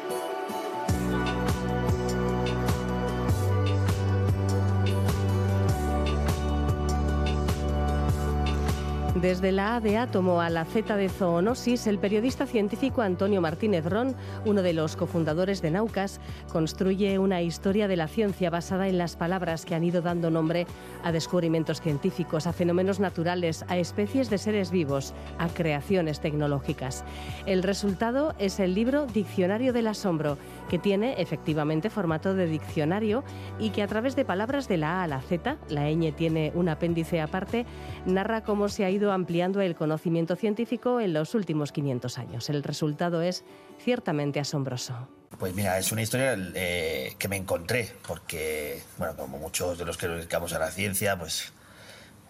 [9.25, 13.87] Desde la A de átomo a la Z de zoonosis, el periodista científico Antonio Martínez
[13.87, 16.21] Ron, uno de los cofundadores de Naucas,
[16.53, 20.67] construye una historia de la ciencia basada en las palabras que han ido dando nombre
[21.03, 27.03] a descubrimientos científicos, a fenómenos naturales, a especies de seres vivos, a creaciones tecnológicas.
[27.47, 30.37] El resultado es el libro Diccionario del Asombro,
[30.69, 33.25] que tiene efectivamente formato de diccionario
[33.59, 36.53] y que a través de palabras de la A a la Z, la ñ tiene
[36.55, 37.65] un apéndice aparte,
[38.05, 42.51] narra cómo se ha ido ampliando el conocimiento científico en los últimos 500 años.
[42.51, 43.45] El resultado es
[43.79, 45.09] ciertamente asombroso.
[45.39, 49.97] Pues mira, es una historia eh, que me encontré, porque, bueno, como muchos de los
[49.97, 51.53] que nos dedicamos a la ciencia, pues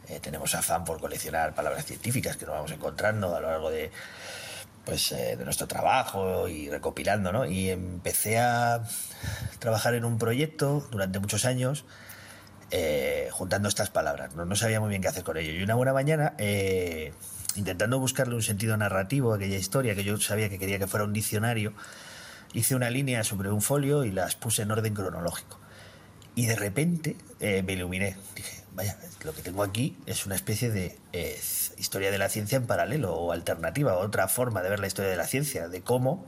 [0.09, 3.91] eh, tenemos afán por coleccionar palabras científicas que nos vamos encontrando a lo largo de,
[4.85, 7.45] pues, eh, de nuestro trabajo y recopilando, ¿no?
[7.45, 8.83] Y empecé a
[9.59, 11.85] trabajar en un proyecto durante muchos años
[12.71, 14.35] eh, juntando estas palabras.
[14.35, 15.53] No, sabía muy bien qué hacer con ello.
[15.53, 17.13] Y una buena mañana, eh,
[17.57, 21.05] intentando buscarle un sentido narrativo a aquella historia, que yo sabía que quería que fuera
[21.05, 21.73] un diccionario,
[22.53, 25.59] hice una línea sobre un folio y las puse en orden cronológico.
[26.35, 28.17] Y de repente eh, me iluminé.
[28.35, 30.99] Dije, vaya, lo que tengo aquí es una especie de
[31.79, 35.17] historia de la ciencia en paralelo o alternativa, otra forma de ver la historia de
[35.17, 36.27] la ciencia, de cómo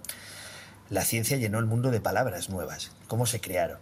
[0.89, 3.79] la ciencia llenó el mundo de palabras nuevas, cómo se crearon.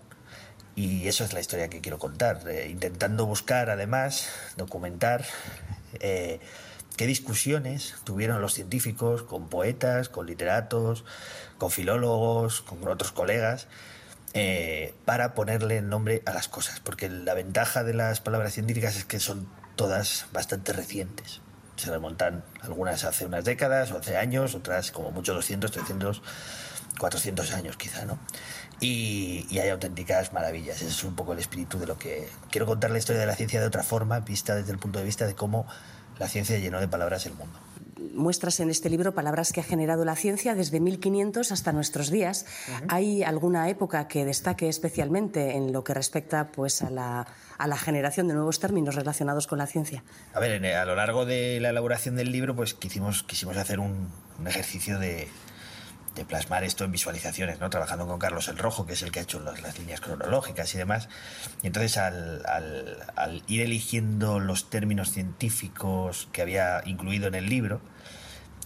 [0.77, 5.25] Y eso es la historia que quiero contar, intentando buscar además, documentar
[6.01, 6.41] eh,
[6.97, 11.05] qué discusiones tuvieron los científicos con poetas, con literatos,
[11.59, 13.69] con filólogos, con otros colegas,
[14.33, 19.05] eh, para ponerle nombre a las cosas, porque la ventaja de las palabras científicas es
[19.05, 21.41] que son todas bastante recientes.
[21.77, 26.23] Se remontan algunas hace unas décadas, o hace años, otras como mucho 200, 300,
[26.99, 28.19] 400 años quizá, ¿no?
[28.81, 30.77] Y, hay auténticas maravillas.
[30.77, 33.37] Ese es un poco el espíritu de lo que quiero contar la historia de la
[33.37, 35.67] ciencia de otra forma, vista desde el punto de vista de cómo
[36.19, 37.59] la ciencia llenó de palabras el mundo.
[38.13, 42.45] Muestras en este libro palabras que ha generado la ciencia desde 1500 hasta nuestros días.
[42.89, 47.27] ¿Hay alguna época que destaque especialmente en lo que respecta pues, a, la,
[47.57, 50.05] a la generación de nuevos términos relacionados con la ciencia?
[50.35, 54.11] A ver, a lo largo de la elaboración del libro pues quisimos, quisimos hacer un
[54.45, 55.29] ejercicio de,
[56.15, 57.71] de plasmar esto en visualizaciones, ¿no?
[57.71, 60.79] Trabajando con Carlos el Rojo, que es el que ha hecho las, líneas cronológicas y
[60.79, 61.09] demás.
[61.63, 67.81] Y entonces al, ir eligiendo los términos científicos que había incluido en el libro,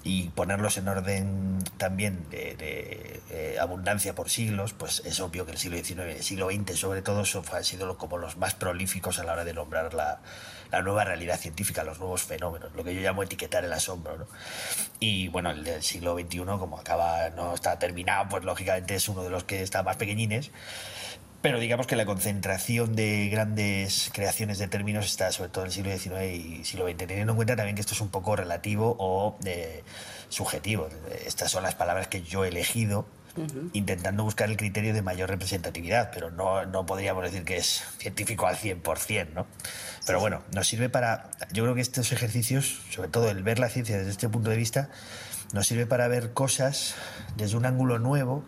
[0.04, 5.58] y ponerlos en orden también de, eh, abundancia por siglos, pues es obvio que el
[5.58, 9.32] siglo XIX, el siglo XX sobre todo, han sido como los más prolíficos a la
[9.32, 10.20] hora de nombrar la,
[10.70, 14.18] la nueva realidad científica, los nuevos fenómenos, lo que yo llamo etiquetar el asombro.
[14.18, 14.26] ¿no?
[15.00, 19.22] Y bueno, el del siglo XXI, como acaba, no está terminado, pues lógicamente es uno
[19.22, 20.50] de los que está más pequeñines.
[21.40, 25.72] Pero digamos que la concentración de grandes creaciones de términos está sobre todo en el
[25.72, 28.96] siglo XIX y siglo XX, teniendo en cuenta también que esto es un poco relativo
[28.98, 29.84] o eh,
[30.28, 30.88] subjetivo.
[31.24, 33.06] Estas son las palabras que yo he elegido
[33.72, 38.46] intentando buscar el criterio de mayor representatividad, pero no, no podríamos decir que es científico
[38.46, 39.46] al 100%, ¿no?
[40.06, 43.68] Pero bueno, nos sirve para, yo creo que estos ejercicios, sobre todo el ver la
[43.68, 44.90] ciencia desde este punto de vista,
[45.52, 46.94] nos sirve para ver cosas
[47.36, 48.44] desde un ángulo nuevo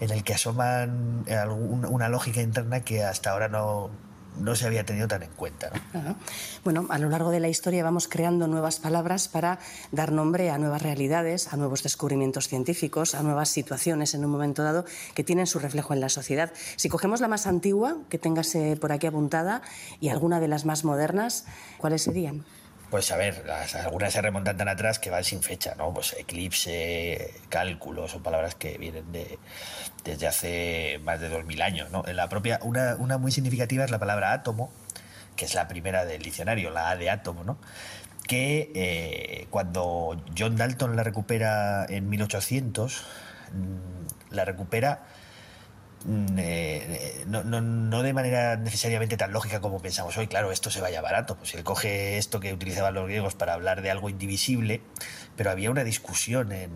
[0.00, 1.24] en el que asoman
[1.58, 3.90] una lógica interna que hasta ahora no,
[4.38, 5.70] no se había tenido tan en cuenta.
[6.64, 9.58] Bueno, a lo largo de la historia vamos creando nuevas palabras para
[9.90, 14.62] dar nombre a nuevas realidades, a nuevos descubrimientos científicos, a nuevas situaciones en un momento
[14.62, 16.52] dado que tienen su reflejo en la sociedad.
[16.76, 19.62] Si cogemos la más antigua, que tengas por aquí apuntada,
[20.00, 21.44] y alguna de las más modernas,
[21.78, 22.44] ¿cuáles serían?
[22.90, 23.44] Pues a ver,
[23.84, 25.92] algunas se remontan tan atrás que van sin fecha, ¿no?
[25.92, 29.38] Pues eclipse, cálculo, son palabras que vienen de,
[30.04, 32.02] desde hace más de 2000 años, ¿no?
[32.06, 34.70] En la propia, una, una muy significativa es la palabra átomo,
[35.36, 37.58] que es la primera del diccionario, la A de átomo, ¿no?
[38.26, 43.04] Que eh, cuando John Dalton la recupera en 1800,
[43.52, 45.02] mm, la recupera
[46.06, 50.26] eh, no, no, no, de manera necesariamente tan lógica como pensamos hoy.
[50.28, 51.36] Claro, esto se vaya barato.
[51.36, 54.80] Pues él coge esto que utilizaban los griegos para hablar de algo indivisible,
[55.36, 56.70] pero había una discusión en,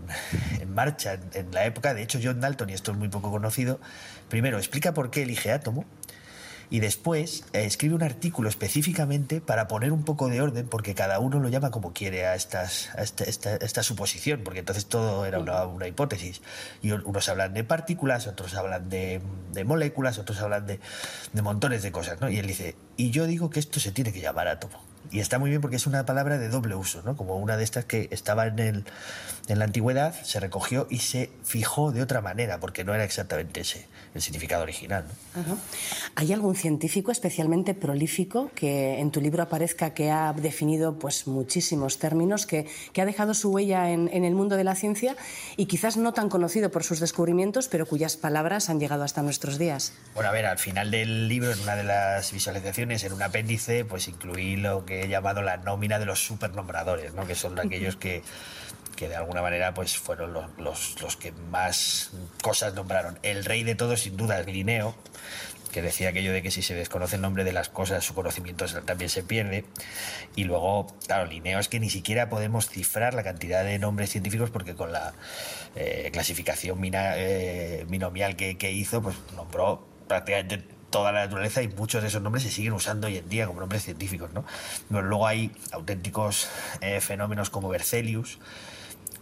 [0.61, 1.95] en marcha en, en, la época.
[1.95, 3.81] De hecho, John Dalton, y esto es muy poco conocido,
[4.29, 5.85] primero explica por qué elige átomo
[6.73, 11.19] y después eh, escribe un artículo específicamente para poner un poco de orden, porque cada
[11.19, 15.67] uno lo llama como quiere a, estas, esta, esta, suposición, porque entonces todo era una,
[15.67, 16.41] una, hipótesis.
[16.81, 19.21] Y unos hablan de partículas, otros hablan de,
[19.53, 20.81] de moléculas, otros hablan de,
[21.35, 22.31] de montones de cosas, ¿no?
[22.31, 24.92] Y él dice, y yo digo que esto se tiene que llamar átomo.
[25.13, 27.17] Y está muy bien porque es una palabra de doble uso, ¿no?
[27.17, 28.85] Como una de estas que estaba en, el,
[29.49, 33.61] en la antigüedad, se recogió y se fijó de otra manera, porque no era exactamente
[33.61, 35.05] ese el significado original.
[36.17, 41.99] ¿Hay algún científico especialmente prolífico que en tu libro aparezca que ha definido pues, muchísimos
[41.99, 45.17] términos, que, que ha dejado su huella en, en, el mundo de la ciencia
[45.57, 49.59] y quizás no tan conocido por sus descubrimientos, pero cuyas palabras han llegado hasta nuestros
[49.59, 49.95] días?
[50.15, 53.87] Bueno, a ver, al final del libro, en una de las visualizaciones, en un apéndice,
[53.87, 57.27] pues incluí lo que llamado la nómina de los supernombradores, ¿no?
[57.27, 58.23] que son aquellos que
[58.97, 62.11] que de alguna manera pues fueron los, los, los, que más
[62.43, 63.19] cosas nombraron.
[63.23, 64.95] El rey de todos, sin duda, es Linneo,
[65.73, 68.67] que decía aquello de que si se desconoce el nombre de las cosas, su conocimiento
[68.83, 69.65] también se pierde.
[70.37, 74.51] Y luego, claro, Linneo es que ni siquiera podemos cifrar la cantidad de nombres científicos
[74.51, 75.15] porque con la
[75.75, 81.69] eh, clasificación mina, eh, binomial que, que hizo, pues nombró prácticamente toda la naturaleza y
[81.69, 84.31] muchos de esos nombres se siguen usando hoy en día como nombres científicos.
[84.33, 84.45] ¿no?
[84.91, 86.49] Luego hay auténticos
[86.81, 88.39] eh, fenómenos como Berzelius,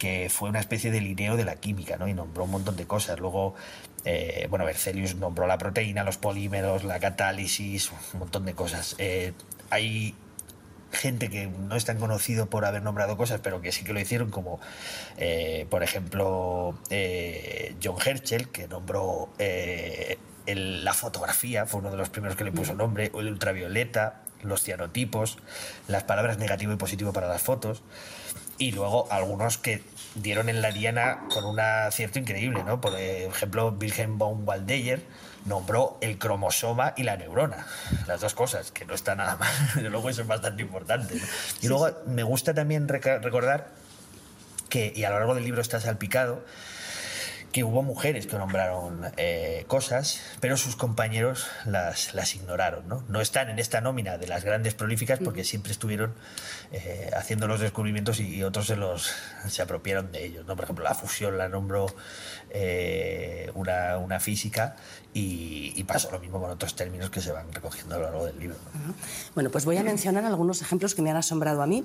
[0.01, 2.09] que fue una especie de lineo de la química, ¿no?
[2.09, 3.21] Y nombró un montón de cosas.
[3.21, 3.55] Luego,
[4.05, 8.97] eh, bueno, Berzelius nombró la proteína, los polímeros, la catálisis, un montón de cosas.
[8.99, 9.35] Eh,
[9.69, 10.15] hay
[10.91, 14.01] gente que no es tan conocido por haber nombrado cosas, pero que sí que lo
[14.01, 14.59] hicieron, como
[15.19, 16.77] eh, por ejemplo
[17.81, 19.29] John Herschel, que nombró
[20.55, 25.39] la fotografía, fue uno de los primeros que le puso nombre, el ultravioleta, los cianotipos,
[25.89, 27.83] las palabras negativo y positivo para las fotos
[28.61, 29.83] y luego algunos que
[30.15, 32.81] dieron en la diana con un acierto increíble, ¿no?
[32.81, 35.03] Por ejemplo, Wilhelm von Waldeyer
[35.47, 37.67] nombró el cromosoma y la neurona,
[38.07, 41.19] las dos cosas, que no está nada mal, desde luego eso es bastante importante.
[41.63, 43.69] Y luego me gusta también recordar
[44.69, 46.45] que, y a lo largo del libro está salpicado,
[47.53, 52.89] que hubo mujeres que nombraron eh, cosas, pero sus compañeros las, las ignoraron.
[52.89, 53.05] ¿no?
[53.09, 56.15] no están en esta nómina de las grandes prolíficas porque siempre estuvieron
[56.73, 59.13] eh, haciendo los descubrimientos y, otros se los
[59.49, 60.47] se apropiaron de ellos.
[60.47, 60.55] ¿no?
[60.55, 61.87] Por ejemplo, la fusión la nombró
[62.51, 64.77] eh, una, una, física
[65.13, 68.27] y, y, pasó lo mismo con otros términos que se van recogiendo a lo largo
[68.27, 68.57] del libro.
[69.35, 71.85] Bueno, pues voy a mencionar algunos ejemplos que me han asombrado a mí.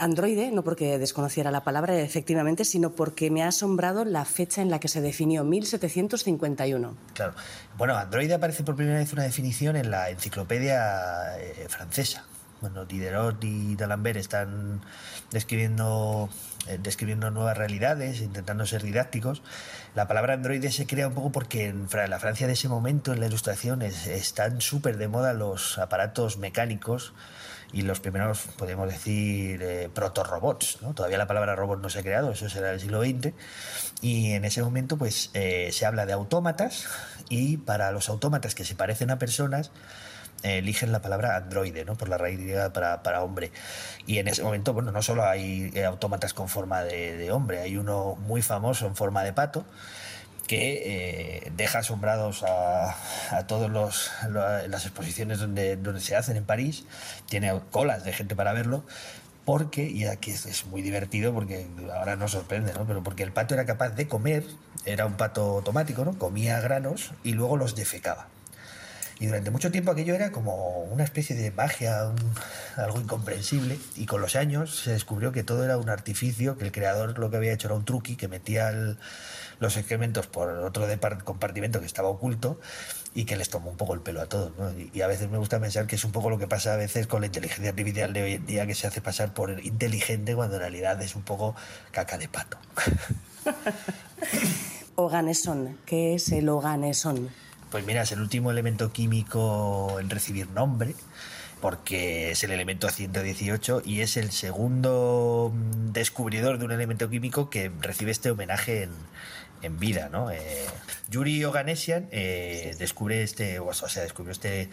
[0.00, 4.70] androide, no porque desconociera la palabra efectivamente, sino porque me ha asombrado la fecha en
[4.70, 6.96] la que se definió, 1751.
[7.14, 7.34] Claro.
[7.76, 12.24] Bueno, androide aparece por primera vez una definición en la enciclopedia eh, francesa.
[12.60, 14.80] Bueno, Diderot y D'Alembert están
[15.30, 16.28] describiendo,
[16.66, 19.42] eh, describiendo nuevas realidades, intentando ser didácticos.
[19.98, 23.18] La palabra androide se crea un poco porque en la Francia de ese momento, en
[23.18, 27.14] la ilustración, están súper de moda los aparatos mecánicos
[27.72, 30.82] y los primeros, podemos decir, eh, proto-robots.
[30.82, 30.94] ¿no?
[30.94, 33.32] Todavía la palabra robot no se ha creado, eso será el siglo XX.
[34.00, 36.86] Y en ese momento pues eh, se habla de autómatas
[37.28, 39.72] y para los autómatas que se parecen a personas,
[40.42, 41.96] eligen la palabra androide, ¿no?
[41.96, 42.40] Por la raíz
[42.72, 43.50] para, para, hombre.
[44.06, 47.76] Y en ese momento, bueno, no solo hay autómatas con forma de, de hombre, hay
[47.76, 49.64] uno muy famoso en forma de pato,
[50.48, 52.96] que eh, deja asombrados a,
[53.30, 56.84] a todos los las exposiciones donde, donde se hacen en París
[57.26, 58.82] tiene colas de gente para verlo
[59.44, 63.54] porque y aquí es, muy divertido porque ahora nos sorprende no pero porque el pato
[63.54, 64.44] era capaz de comer
[64.86, 68.26] era un pato automático no comía granos y luego los defecaba
[69.20, 72.12] y durante mucho tiempo aquello era como una especie de magia,
[72.76, 73.78] algo incomprensible.
[73.96, 77.28] Y con los años se descubrió que todo era un artificio, que el creador lo
[77.30, 78.72] que había hecho era un truqui, que metía
[79.58, 80.86] los excrementos por otro
[81.24, 82.60] compartimento que estaba oculto
[83.12, 84.52] y que les tomó un poco el pelo a todos.
[84.94, 87.08] Y, a veces me gusta pensar que es un poco lo que pasa a veces
[87.08, 90.54] con la inteligencia artificial de hoy en día, que se hace pasar por inteligente cuando
[90.56, 91.56] en realidad es un poco
[91.90, 92.56] caca de pato.
[94.94, 97.30] Oganesón, ¿qué es el oganesón?
[97.70, 100.94] Pues mira, es el último elemento químico en recibir nombre
[101.60, 107.50] porque es el elemento 118 y es el segundo mm, descubridor de un elemento químico
[107.50, 108.90] que recibe este homenaje en,
[109.62, 110.30] en vida, ¿no?
[110.30, 110.66] Eh,
[111.08, 114.70] Yuri Oganesian eh, descubre este, o sea, descubrió este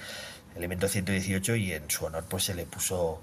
[0.56, 3.22] elemento 118 y en su honor pues se le puso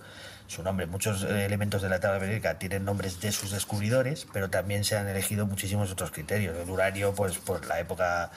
[0.52, 0.86] su nombre.
[0.86, 5.08] Muchos elementos de la tabla periódica tienen nombres de sus descubridores, pero también se han
[5.08, 6.56] elegido muchísimos otros criterios.
[6.56, 8.30] El uranio, pues por la época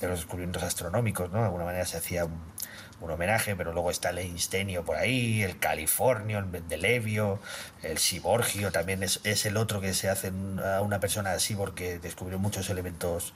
[0.00, 1.38] de los descubrimientos astronómicos, ¿no?
[1.38, 2.38] De alguna manera se hacía un,
[3.00, 7.40] un homenaje, pero luego está el Einsteinio por ahí, el Californio, el Mendelevio,
[7.82, 10.32] el Siborgio, también es, es, el otro que se hace
[10.64, 13.32] a una persona así porque descubrió muchos elementos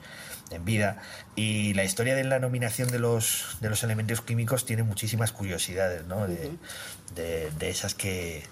[0.51, 1.01] en vida.
[1.35, 6.05] Y la historia de la nominación de los, de los elementos químicos tiene muchísimas curiosidades,
[6.05, 6.27] ¿no?
[6.27, 6.51] de,
[7.15, 8.43] de, esas que,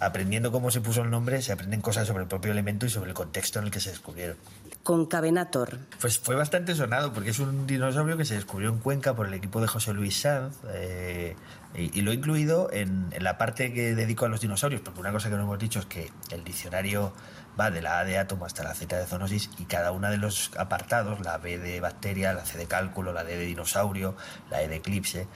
[0.00, 3.10] aprendiendo cómo se puso el nombre, se aprenden cosas sobre el propio elemento y sobre
[3.10, 4.36] el contexto en el que se descubrieron.
[4.82, 5.78] Concavenator.
[6.00, 9.34] Pues fue bastante sonado porque es un dinosaurio que se descubrió en Cuenca por el
[9.34, 11.36] equipo de José Luis Sanz eh,
[11.74, 15.12] y, lo he incluido en, en, la parte que dedico a los dinosaurios, porque una
[15.12, 17.12] cosa que no hemos dicho es que el diccionario
[17.58, 20.16] va de la A de átomo hasta la Z de zoonosis y cada uno de
[20.16, 24.16] los apartados, la B de bacteria, la C de cálculo, la D de dinosaurio,
[24.50, 25.26] la E de eclipse,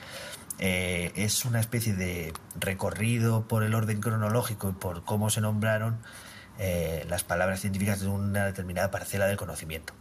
[0.58, 5.98] eh, es una especie de recorrido por el orden cronológico y por cómo se nombraron
[6.58, 9.94] eh, las palabras científicas de una determinada parcela del conocimiento.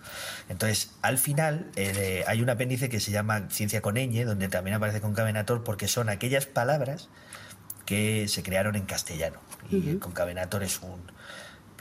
[0.49, 4.75] Entonces, al final eh, hay un apéndice que se llama ciencia con ñ, donde también
[4.75, 7.09] aparece concavenator, porque son aquellas palabras
[7.85, 9.39] que se crearon en castellano.
[9.71, 11.01] Y el concavenator es un,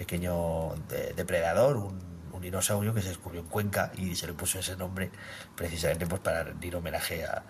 [0.01, 0.75] pequeño
[1.15, 5.11] depredador, un, dinosaurio que se descubrió en Cuenca y se le puso ese nombre
[5.55, 7.43] precisamente pues para rendir homenaje a,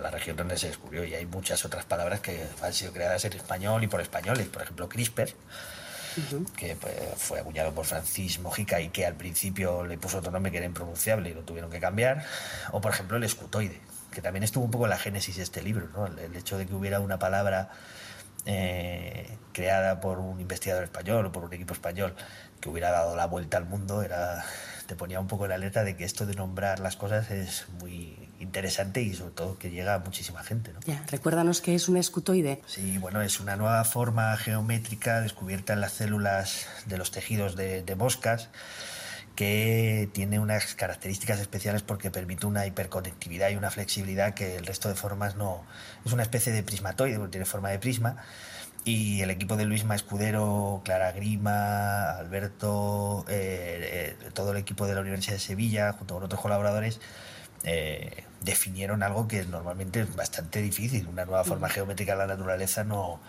[0.00, 1.04] la región donde se descubrió.
[1.04, 4.62] Y hay muchas otras palabras que han sido creadas en español y por españoles, por
[4.62, 5.28] ejemplo, CRISPR.
[6.56, 10.50] que pues, fue acuñado por Francis Mojica y que al principio le puso otro nombre
[10.50, 12.26] que era impronunciable y lo tuvieron que cambiar,
[12.72, 13.80] o por ejemplo el escutoide,
[14.10, 16.06] que también estuvo un poco en la génesis de este libro, ¿no?
[16.06, 17.70] el hecho de que hubiera una palabra
[18.46, 22.14] eh, creada por un investigador español o por un equipo español
[22.60, 24.44] que hubiera dado la vuelta al mundo, era
[24.86, 28.28] te ponía un poco la alerta de que esto de nombrar las cosas es muy
[28.38, 30.72] interesante y sobre todo que llega a muchísima gente.
[30.72, 30.80] ¿no?
[30.84, 32.60] Ya, recuérdanos que es un escutoide.
[32.66, 37.82] Sí, bueno, es una nueva forma geométrica descubierta en las células de los tejidos de,
[37.82, 38.50] de moscas
[39.34, 44.88] que tiene unas características especiales porque permite una hiperconectividad y una flexibilidad que el resto
[44.88, 45.64] de formas no...
[46.04, 48.16] Es una especie de prismatoide, porque tiene forma de prisma,
[48.84, 54.94] y el equipo de Luisma Escudero, Clara Grima, Alberto, eh, eh, todo el equipo de
[54.94, 57.00] la Universidad de Sevilla, junto con otros colaboradores,
[57.64, 61.06] eh, definieron algo que normalmente es bastante difícil.
[61.08, 63.20] Una nueva forma geométrica de la naturaleza no,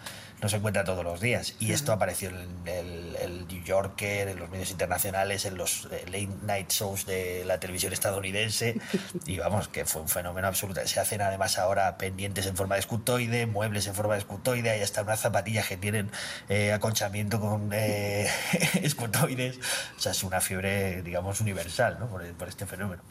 [0.41, 1.55] no se encuentra todos los días.
[1.59, 6.29] Y esto apareció en el, New Yorker, en los medios internacionales, en los eh, late
[6.43, 8.77] night shows de la televisión estadounidense.
[9.25, 10.85] Y vamos, que fue un fenómeno absoluto.
[10.85, 14.81] Se hacen además ahora pendientes en forma de escutoide, muebles en forma de escutoide, hay
[14.81, 16.11] hasta unas zapatillas que tienen
[16.49, 18.29] eh, aconchamiento con eh,
[18.81, 19.57] escutoides.
[19.97, 22.07] O sea, es una fiebre, digamos, universal ¿no?
[22.07, 23.01] por, por este fenómeno.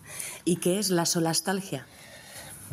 [0.45, 1.87] ¿Y qué es la solastalgia?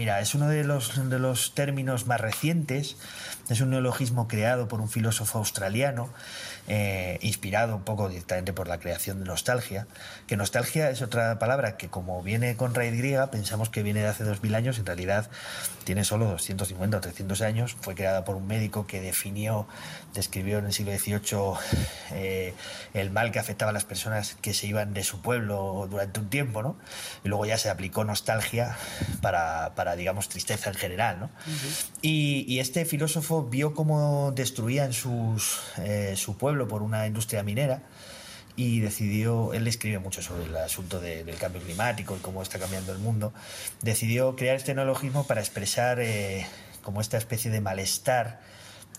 [0.01, 2.97] Mira, es uno de los, de los términos más recientes,
[3.49, 6.09] es un neologismo creado por un filósofo australiano
[6.67, 9.87] eh, inspirado un poco directamente por la creación de nostalgia,
[10.27, 14.07] que nostalgia es otra palabra que como viene con raíz griega, pensamos que viene de
[14.07, 15.29] hace 2000 años, en realidad
[15.83, 19.67] tiene solo 250 o 300 años, fue creada por un médico que definió,
[20.13, 21.19] describió en el siglo XVIII
[22.11, 22.53] eh,
[22.93, 26.29] el mal que afectaba a las personas que se iban de su pueblo durante un
[26.29, 26.77] tiempo, ¿no?
[27.23, 28.77] Y luego ya se aplicó nostalgia
[29.21, 31.29] para, para digamos, tristeza en general, ¿no?
[32.01, 37.81] y, y, este filósofo vio cómo destruían sus, eh, su pueblo por una industria minera
[38.55, 42.91] y decidió, él escribe mucho sobre el asunto del cambio climático y cómo está cambiando
[42.91, 43.33] el mundo,
[43.81, 46.45] decidió crear este neologismo para expresar eh,
[46.83, 48.41] como esta especie de malestar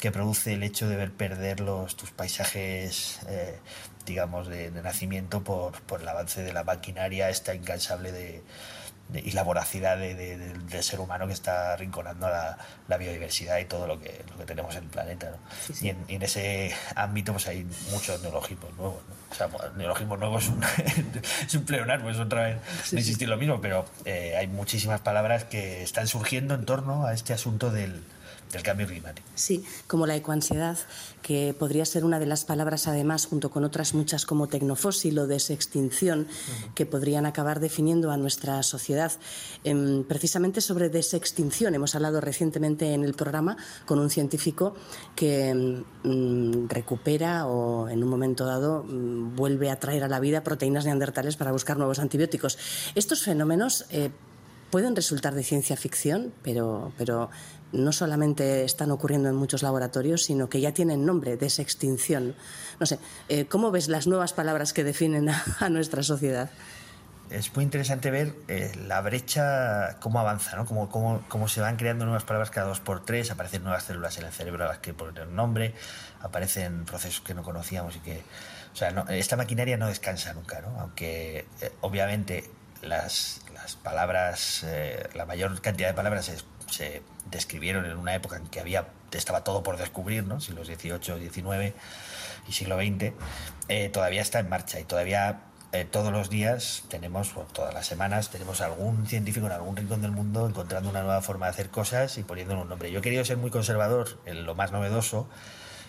[0.00, 3.58] que produce el hecho de ver perder los, tus paisajes, eh,
[4.04, 8.42] digamos, de, nacimiento por, por el avance de la maquinaria esta incansable de,
[9.14, 12.56] y la voracidad del ser humano que está rinconando la,
[12.88, 15.32] la, biodiversidad y todo lo que, lo que tenemos en el planeta.
[15.80, 19.02] Y, en, ese ámbito pues hay muchos neologismos nuevos.
[19.30, 20.62] O sea, neologismos nuevos es un,
[21.46, 22.56] es un pleonasmo, es otra vez
[22.92, 27.14] no insistir lo mismo, pero eh, hay muchísimas palabras que están surgiendo en torno a
[27.14, 28.02] este asunto del,
[28.52, 29.26] del cambio climático.
[29.34, 30.78] Sí, como la ecoansiedad,
[31.22, 35.26] que podría ser una de las palabras, además, junto con otras muchas como tecnofósil o
[35.26, 36.28] desextinción,
[36.74, 39.12] que podrían acabar definiendo a nuestra sociedad.
[39.64, 44.74] Em, precisamente sobre desextinción hemos hablado recientemente en el programa con un científico
[45.16, 50.20] que em, mm, recupera o en un momento dado mm, vuelve a traer a la
[50.20, 52.58] vida proteínas neandertales para buscar nuevos antibióticos.
[52.94, 54.10] Estos fenómenos eh,
[54.70, 57.30] pueden resultar de ciencia ficción, pero, pero
[57.72, 62.34] no solamente están ocurriendo en muchos laboratorios, sino que ya tienen nombre, desextinción.
[62.78, 62.98] No sé,
[63.28, 66.50] eh, ¿cómo ves las nuevas palabras que definen a, nuestra sociedad?
[67.30, 70.66] Es muy interesante ver eh, la brecha, cómo avanza, ¿no?
[70.66, 74.18] Cómo, cómo, cómo, se van creando nuevas palabras cada dos por tres, aparecen nuevas células
[74.18, 75.74] en el cerebro a las que ponen nombre,
[76.20, 78.22] aparecen procesos que no conocíamos y que...
[78.72, 80.80] O sea, esta maquinaria no descansa nunca, ¿no?
[80.80, 82.50] Aunque eh, obviamente
[82.82, 84.66] las, las palabras,
[85.14, 89.44] la mayor cantidad de palabras es se describieron en una época en que había, estaba
[89.44, 90.40] todo por descubrir, ¿no?
[90.40, 91.74] siglos XVIII, XIX
[92.48, 93.12] y siglo XX,
[93.68, 95.42] eh, todavía está en marcha y todavía
[95.72, 100.10] eh, todos los días tenemos, todas las semanas, tenemos algún científico en algún rincón del
[100.10, 102.90] mundo encontrando una nueva forma de hacer cosas y poniéndole un nombre.
[102.90, 105.28] Yo he querido ser muy conservador en lo más novedoso,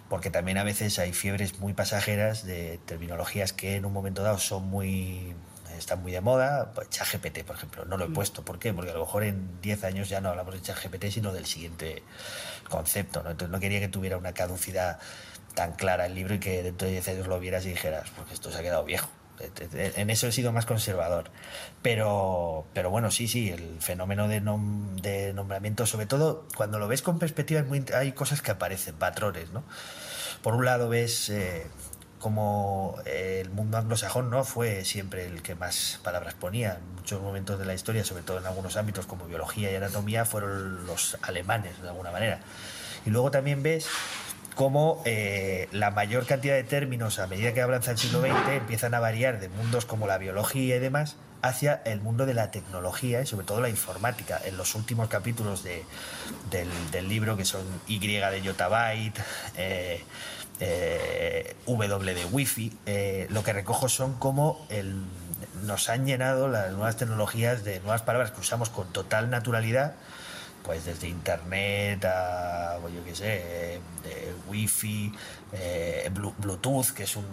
[0.09, 4.37] porque también a veces hay fiebres muy pasajeras de terminologías que en un momento dado
[4.37, 5.35] son muy
[5.83, 8.13] están muy de moda, pues, ChatGPT, por ejemplo, no lo he mm.
[8.13, 8.43] puesto.
[8.43, 8.73] ¿Por qué?
[8.73, 12.03] Porque a lo mejor en 10 años ya no hablamos de ChatGPT, sino del siguiente
[12.69, 13.21] concepto.
[13.23, 13.31] ¿no?
[13.31, 14.99] Entonces no quería que tuviera una caducidad
[15.53, 18.33] tan clara el libro y que dentro de 10 años lo vieras y dijeras, porque
[18.33, 19.09] esto se ha quedado viejo.
[19.73, 21.29] En eso he sido más conservador.
[21.81, 24.39] Pero, pero bueno, sí, sí, el fenómeno de,
[25.01, 27.63] de nombramiento, sobre todo cuando lo ves con perspectiva,
[27.95, 29.63] hay cosas que aparecen, patrones, ¿no?
[30.41, 31.67] Por un lado ves eh,
[32.23, 36.75] como el mundo anglosajón no fue siempre el que más palabras ponía.
[36.75, 40.23] En muchos momentos de la historia, sobre todo en algunos ámbitos como biología y anatomía,
[40.23, 42.39] fueron los alemanes, de alguna manera.
[43.05, 43.89] Y luego también ves
[44.55, 48.93] cómo eh, la mayor cantidad de términos a medida que avanza el siglo XX empiezan
[48.93, 53.21] a variar de mundos como la biología y demás hacia el mundo de la tecnología
[53.21, 54.39] y sobre todo la informática.
[54.45, 55.83] En los últimos capítulos de,
[56.49, 59.19] del, libro, que son Y de Yottabyte,
[59.57, 60.01] eh,
[60.59, 65.03] eh, W de Wi-Fi, eh, lo que recojo son como el,
[65.63, 69.95] nos han llenado las nuevas tecnologías de nuevas palabras que usamos con total naturalidad
[70.63, 74.22] pues desde internet a, pues yo qué sé, de
[74.53, 75.11] wifi,
[75.51, 77.25] eh, bluetooth, que es un,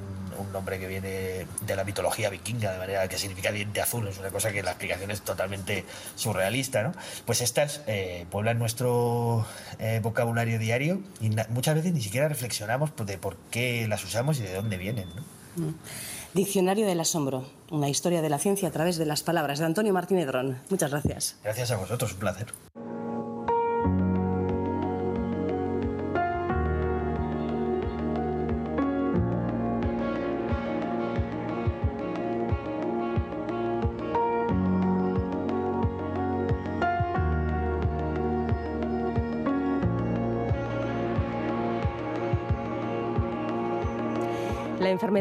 [0.52, 4.30] nombre que viene de la mitología vikinga, de manera que significa diente azul, es una
[4.30, 5.84] cosa que la explicación es totalmente
[6.16, 6.92] surrealista, ¿no?
[7.26, 9.46] Pues estas eh, pueblan nuestro
[9.78, 14.42] eh, vocabulario diario y muchas veces ni siquiera reflexionamos de por qué las usamos y
[14.42, 15.22] de dónde vienen, ¿no?
[15.62, 15.74] Mm.
[16.32, 19.92] Diccionario del Asombro, una historia de la ciencia a través de las palabras de Antonio
[19.92, 20.58] Martínez Drón.
[20.70, 21.36] Muchas gracias.
[21.42, 22.46] Gracias a vosotros, un placer.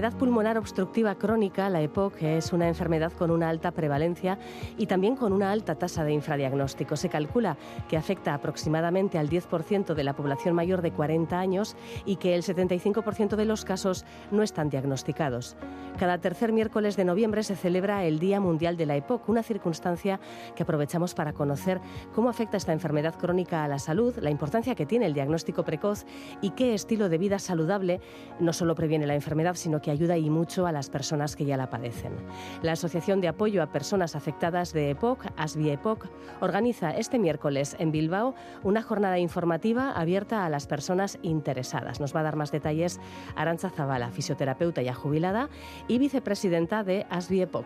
[0.09, 4.39] Enfermedad pulmonar obstructiva crónica, la EPOC, es una enfermedad con una alta prevalencia
[4.75, 6.95] y también con una alta tasa de infradiagnóstico.
[6.95, 7.57] Se calcula
[7.87, 12.41] que afecta aproximadamente al 10% de la población mayor de 40 años y que el
[12.41, 15.55] 75% de los casos no están diagnosticados.
[15.99, 20.19] Cada tercer miércoles de noviembre se celebra el Día Mundial de la EPOC, una circunstancia
[20.55, 21.81] que aprovechamos para conocer
[22.15, 26.05] cómo afecta esta enfermedad crónica a la salud, la importancia que tiene el diagnóstico precoz
[26.41, 27.99] y qué estilo de vida saludable
[28.39, 31.57] no solo previene la enfermedad, sino que ayuda y mucho a las personas que ya
[31.57, 32.13] la padecen.
[32.61, 36.07] La Asociación de Apoyo a Personas Afectadas de EPOC, ASBI EPOC,
[36.39, 38.33] organiza este miércoles en Bilbao
[38.63, 41.99] una jornada informativa abierta a las personas interesadas.
[41.99, 42.99] Nos va a dar más detalles
[43.35, 45.49] Arancha Zavala, fisioterapeuta ya jubilada
[45.89, 47.65] y vicepresidenta de ASBI EPOC.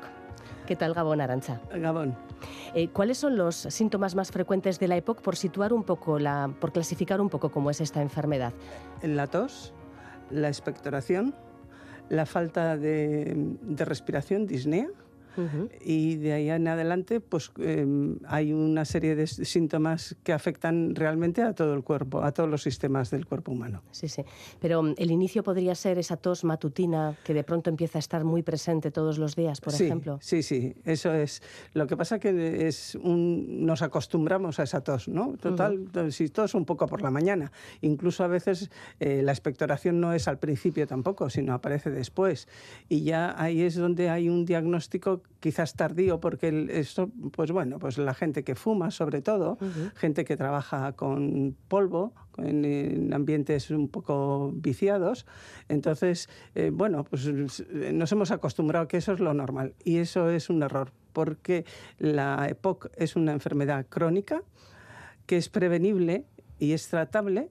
[0.66, 1.62] ¿Qué tal, Gabón Arancha?
[1.76, 2.16] Gabón.
[2.74, 6.52] Eh, ¿Cuáles son los síntomas más frecuentes de la EPOC por situar un poco, la,
[6.60, 8.54] por clasificar un poco cómo es esta enfermedad?
[9.04, 9.74] La tos,
[10.30, 11.36] la expectoración,
[12.10, 14.88] la falta de, de respiración, disnea,
[15.84, 21.42] y de ahí en adelante, pues em, hay una serie de síntomas que afectan realmente
[21.42, 23.82] a todo el cuerpo, a todos los sistemas del cuerpo humano.
[23.92, 24.24] Sí, sí.
[24.60, 28.24] Pero mm, el inicio podría ser esa tos matutina que de pronto empieza a estar
[28.24, 30.20] muy presente todos los días, por ejemplo.
[30.22, 31.42] Sí, sí, eso es.
[31.74, 35.36] Lo que pasa que es un, nos acostumbramos a esa tos, ¿no?
[35.38, 37.52] Total, si tos un poco por la mañana.
[37.82, 38.70] Incluso a veces
[39.00, 42.48] eh, la expectoración no es al principio tampoco, sino aparece después.
[42.90, 47.98] Y ya ahí es donde hay un diagnóstico quizás tardío, porque esto, pues bueno, pues
[47.98, 49.58] la gente que fuma, sobre todo,
[49.94, 55.26] gente que trabaja con polvo, en, ambientes un poco viciados.
[55.68, 60.30] Entonces, eh, bueno, pues nos hemos acostumbrado a que eso es lo normal y eso
[60.30, 61.66] es un error, porque
[62.00, 64.44] la EPOC es una enfermedad crónica
[65.26, 66.26] que es prevenible
[66.58, 67.50] y es tratable,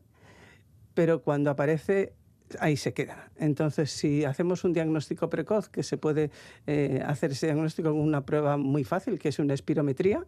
[0.94, 2.14] pero cuando aparece
[2.60, 3.30] ahí se queda.
[3.36, 6.30] Entonces, si hacemos un diagnóstico precoz, que se puede
[6.66, 10.24] eh, hacer ese diagnóstico con una prueba muy fácil, que es una espirometría,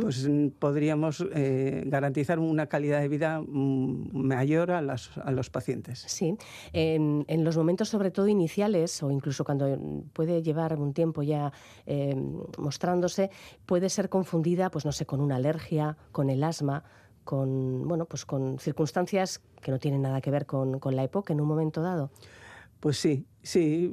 [0.00, 6.04] pues mm, podríamos eh, garantizar una calidad de vida mm, mayor a, los pacientes.
[6.06, 6.36] Sí,
[6.72, 9.76] en, los momentos sobre todo iniciales o incluso cuando
[10.12, 11.52] puede llevar un tiempo ya
[11.86, 12.14] eh,
[12.58, 13.30] mostrándose,
[13.66, 16.84] puede ser confundida, pues no sé, con una alergia, con el asma
[17.24, 21.40] con, bueno, pues con circunstancias que no tienen nada que ver con, la época en
[21.40, 22.10] un momento dado.
[22.80, 23.92] Pues sí, Sí,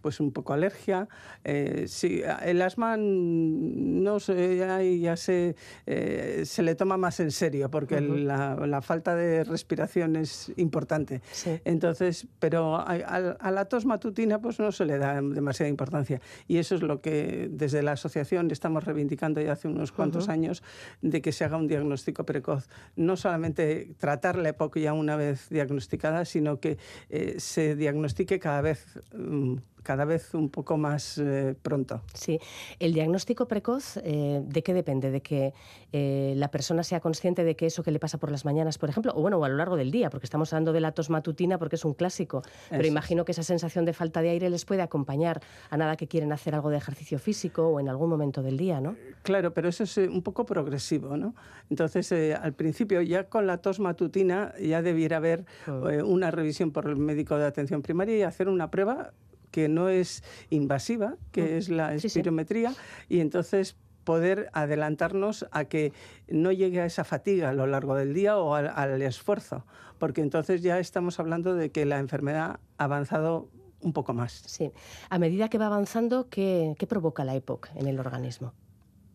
[0.00, 1.06] pues un poco alergia.
[1.44, 7.30] Eh, sí, el asma no sé, ya, ya se, eh, se le toma más en
[7.30, 11.20] serio porque la, la, falta de respiración es importante.
[11.64, 16.22] Entonces, pero a, a, la tos matutina pues no se le da demasiada importancia.
[16.48, 20.62] Y eso es lo que desde la asociación estamos reivindicando ya hace unos cuantos años
[21.02, 22.68] de que se haga un diagnóstico precoz.
[22.96, 26.78] No solamente tratar la EPOC ya una vez diagnosticada, sino que
[27.10, 32.02] eh, se diagnostique cada vez Mm, cada vez un poco más eh, pronto.
[32.12, 32.40] Sí,
[32.80, 35.12] el diagnóstico precoz, eh, ¿de qué depende?
[35.12, 35.54] ¿De que
[35.92, 38.88] eh, la persona sea consciente de que eso que le pasa por las mañanas, por
[38.88, 41.08] ejemplo, o bueno, o a lo largo del día, porque estamos hablando de la tos
[41.08, 44.64] matutina porque es un clásico, pero imagino que esa sensación de falta de aire les
[44.64, 48.42] puede acompañar a nada que quieren hacer algo de ejercicio físico o en algún momento
[48.42, 48.96] del día, ¿no?
[49.22, 51.36] Claro, pero eso es un poco progresivo, ¿no?
[51.70, 56.04] Entonces, al principio, ya con la tos matutina, ya debiera haber mm.
[56.04, 59.12] una revisión por el médico de atención primaria y hacer una prueba
[59.50, 61.56] que no es invasiva, que mm.
[61.56, 62.74] es la espirometría,
[63.08, 63.76] y entonces
[64.06, 65.92] poder adelantarnos a que
[66.28, 69.66] no llegue a esa fatiga a lo largo del día o al, esfuerzo,
[69.98, 74.44] porque entonces ya estamos hablando de que la enfermedad ha avanzado un poco más.
[74.46, 74.70] Sí.
[75.10, 78.54] A medida que va avanzando, ¿qué, provoca la EPOC en el organismo?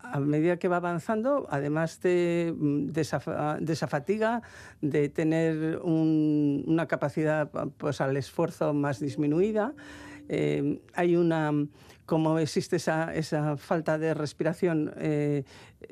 [0.03, 4.41] a medida que va avanzando, además de, de, esa, fatiga,
[4.81, 9.73] de tener una capacidad pues, al esfuerzo más disminuida,
[10.33, 11.51] eh, hay una,
[12.05, 15.43] como existe esa, esa falta de respiración, eh,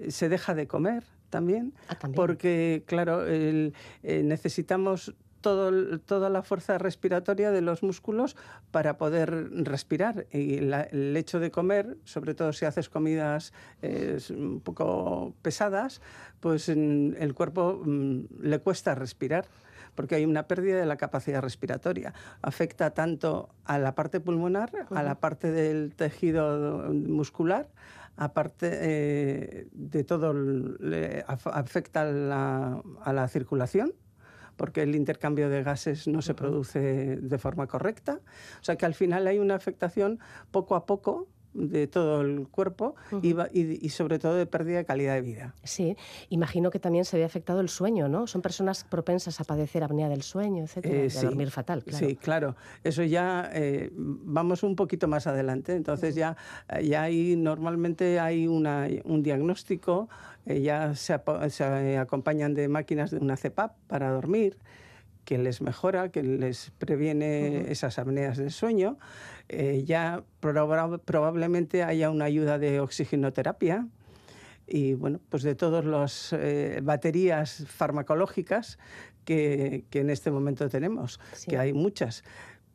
[0.07, 7.51] se deja de comer también, ah, porque, claro, eh, necesitamos todo, toda la fuerza respiratoria
[7.51, 8.37] de los músculos
[8.71, 10.25] para poder respirar.
[10.31, 13.51] Y el hecho de comer, sobre todo si haces comidas
[14.29, 16.01] un poco pesadas,
[16.39, 19.45] pues el cuerpo mm, le cuesta respirar
[19.99, 22.13] porque hay una pérdida de la capacidad respiratoria.
[22.41, 27.67] Afecta tanto a la parte pulmonar, a la parte del tejido muscular,
[28.15, 30.33] aparte eh, de todo,
[31.25, 33.93] afecta a la, circulación
[34.55, 38.21] porque el intercambio de gases no se produce de forma correcta.
[38.61, 40.19] O sea que al final hay una afectación
[40.49, 45.21] poco a poco de todo el cuerpo y, sobre todo de pérdida de calidad de
[45.21, 45.55] vida.
[45.63, 45.95] Sí,
[46.29, 48.27] imagino que también se ve afectado el sueño, ¿no?
[48.27, 52.07] Son personas propensas a padecer apnea del sueño, etcétera, eh, de dormir fatal, claro.
[52.07, 52.55] Sí, claro.
[52.83, 55.75] Eso ya eh, vamos un poquito más adelante.
[55.75, 56.37] Entonces ya,
[56.83, 60.09] ya hay normalmente hay una, un diagnóstico,
[60.45, 61.19] eh, ya se,
[61.49, 64.57] se acompañan de máquinas de una CEPAP para dormir
[65.25, 68.97] que les mejora, que les previene esas apneas del sueño.
[69.47, 73.87] Eh, ya probablemente haya una ayuda de oxigenoterapia
[74.67, 78.77] y bueno, pues de todas las eh, baterías farmacológicas
[79.25, 82.23] que, en este momento tenemos, que hay muchas.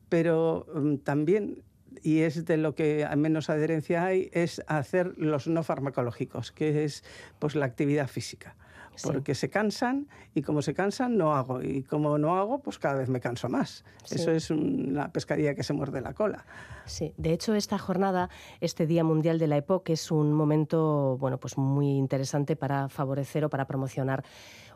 [0.09, 1.63] Pero mm, también
[2.03, 7.05] y es de lo que menos adherencia hay, es hacer los no farmacológicos, que es
[7.39, 8.57] pues la actividad física
[9.03, 12.95] porque se cansan y como se cansan no hago y como no hago pues cada
[12.97, 13.85] vez me canso más.
[14.11, 16.45] Eso es una pescadilla que se muerde la cola.
[16.87, 18.29] Sí, de hecho esta jornada,
[18.61, 23.45] este Día Mundial de la EPOC es un momento bueno, pues muy interesante para favorecer
[23.45, 24.25] o para promocionar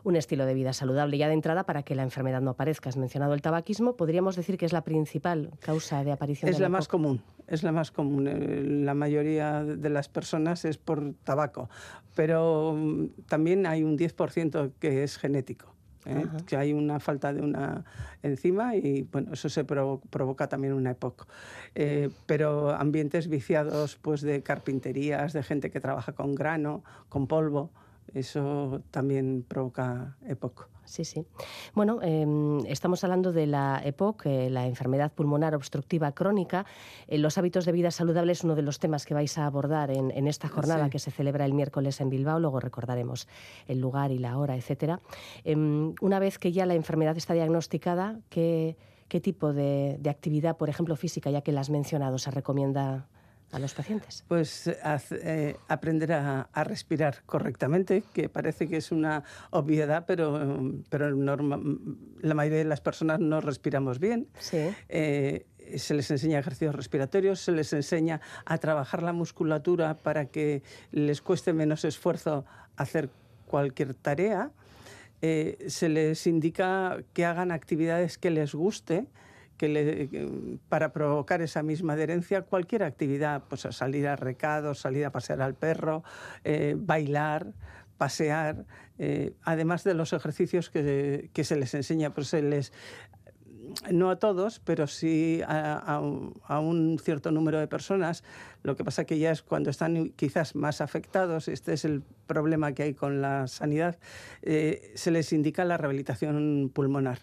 [0.03, 1.17] un estilo de vida saludable.
[1.17, 4.57] Ya de entrada, para que la enfermedad no aparezca, has mencionado el tabaquismo, podríamos decir
[4.57, 6.49] que es la principal causa de aparición.
[6.49, 8.27] Es de la, más común, es la más común.
[8.27, 11.69] Eh, la mayoría de las personas es por tabaco,
[12.15, 15.75] pero mm, también hay un 10% que es genético.
[16.05, 16.25] ¿eh?
[16.47, 17.83] que hay una falta de una
[18.23, 21.27] enzima y bueno, eso se provoca también una EPOC.
[21.75, 27.71] Eh, pero ambientes viciados pues de carpinterías, de gente que trabaja con grano, con polvo,
[28.13, 30.67] eso también provoca EPOC.
[30.89, 31.23] Sí, sí.
[31.75, 36.65] Bueno, em, estamos hablando de la EPOC, eh, la enfermedad pulmonar obstructiva crónica.
[37.07, 39.91] Eh, los hábitos de vida saludable es uno de los temas que vais a abordar
[39.91, 42.39] en, esta jornada que se celebra el miércoles en Bilbao.
[42.39, 43.27] Luego recordaremos
[43.67, 44.99] el lugar y la hora, etcétera.
[45.43, 48.75] Em, una vez que ya la enfermedad está diagnosticada, ¿qué,
[49.21, 53.07] tipo de, de actividad, por ejemplo, física, ya que la has mencionado, se recomienda
[53.51, 54.23] a los pacientes?
[54.27, 62.33] Pues eh, aprender a, respirar correctamente, que parece que es una obviedad, pero, pero la
[62.33, 64.27] mayoría de las personas no respiramos bien.
[64.89, 65.45] Eh,
[65.77, 71.21] se les enseña ejercicios respiratorios, se les enseña a trabajar la musculatura para que les
[71.21, 72.45] cueste menos esfuerzo
[72.75, 73.09] hacer
[73.45, 74.51] cualquier tarea.
[75.21, 79.05] Eh, se les indica que hagan actividades que les guste,
[79.59, 85.41] que para provocar esa misma adherencia, cualquier actividad, pues salir a recados, salir a pasear
[85.41, 86.03] al perro,
[86.43, 87.53] eh, bailar,
[87.97, 88.65] pasear,
[88.97, 92.71] eh, además de los ejercicios que, se les enseña, pues se les
[93.91, 98.23] no a todos, pero sí a, un cierto número de personas.
[98.63, 102.71] Lo que pasa que ya es cuando están quizás más afectados, este es el problema
[102.71, 103.99] que hay con la sanidad,
[104.41, 107.19] eh, se les indica la rehabilitación pulmonar.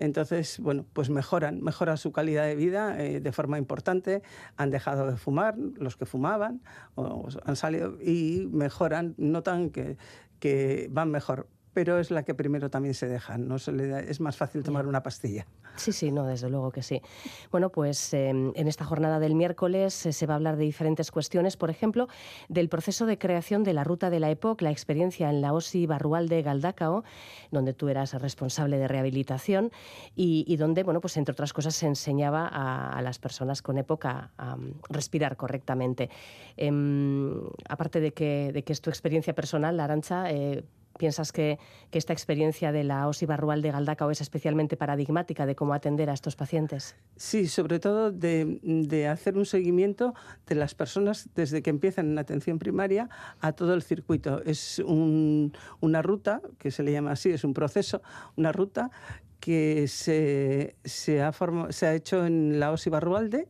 [0.00, 4.22] Entonces, bueno, pues mejoran, mejora su calidad de vida eh, de forma importante,
[4.56, 6.62] han dejado de fumar los que fumaban,
[6.94, 9.98] o han salido y mejoran, notan que,
[10.38, 13.38] que van mejor pero es la que primero también se deja.
[13.38, 15.46] No se le es más fácil tomar una pastilla.
[15.76, 17.00] Sí, sí, no, desde luego que sí.
[17.50, 21.10] Bueno, pues em, en esta jornada del miércoles eh, se va a hablar de diferentes
[21.10, 22.08] cuestiones, por ejemplo,
[22.48, 25.86] del proceso de creación de la ruta de la EPOC, la experiencia en la OSI
[25.86, 27.04] Barrual de Galdacao,
[27.50, 29.70] donde tú eras responsable de rehabilitación
[30.14, 34.30] y, donde, bueno, pues entre otras cosas se enseñaba a, las personas con EPOC a,
[34.88, 36.10] respirar correctamente.
[36.56, 40.64] Em, aparte de que, de que es tu experiencia personal, Arancha, eh,
[41.00, 41.58] ¿Piensas que,
[41.92, 46.12] esta experiencia de la OSI barrual de Galdacao es especialmente paradigmática de cómo atender a
[46.12, 46.94] estos pacientes?
[47.16, 50.12] Sí, sobre todo de, hacer un seguimiento
[50.46, 53.08] de las personas desde que empiezan en atención primaria
[53.40, 54.42] a todo el circuito.
[54.44, 58.02] Es una ruta, que se le llama así, es un proceso,
[58.36, 58.90] una ruta
[59.40, 60.74] que se,
[61.22, 61.32] ha,
[61.70, 63.48] se ha hecho en la OSI Barrualde,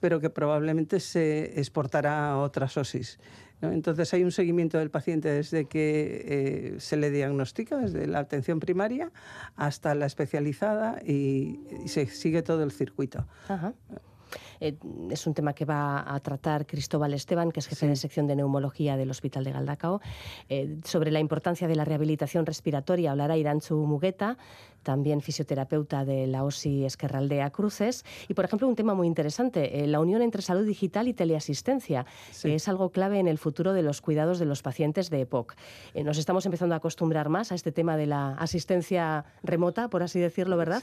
[0.00, 3.18] pero que probablemente se exportará a otras OSIs.
[3.62, 8.60] Entonces hay un seguimiento del paciente desde que eh, se le diagnostica, desde la atención
[8.60, 9.10] primaria
[9.56, 13.26] hasta la especializada y, se sigue todo el circuito.
[14.60, 14.76] Eh,
[15.10, 18.36] es un tema que va a tratar Cristóbal Esteban, que es jefe de sección de
[18.36, 20.00] neumología del Hospital de Galdacao.
[20.48, 24.38] Eh, sobre la importancia de la rehabilitación respiratoria hablará Iranchu Mugueta,
[24.84, 28.04] también fisioterapeuta de la OSI Esquerraldea Cruces.
[28.28, 32.06] Y, por ejemplo, un tema muy interesante, eh, la unión entre salud digital y teleasistencia,
[32.40, 35.54] que es algo clave en el futuro de los cuidados de los pacientes de EPOC.
[35.94, 40.02] Eh, nos estamos empezando a acostumbrar más a este tema de la asistencia remota, por
[40.02, 40.82] así decirlo, ¿verdad?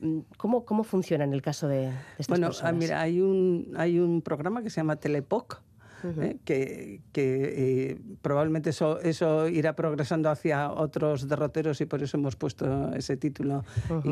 [0.00, 2.72] Mm, ¿Cómo, ¿Cómo funciona en el caso de, estas bueno, personas?
[2.72, 5.60] Bueno, mira, hay un, hay un programa que se llama Telepoc,
[6.04, 6.38] ¿eh?
[6.44, 12.92] que, eh, probablemente eso, eso irá progresando hacia otros derroteros y por eso hemos puesto
[12.94, 13.64] ese título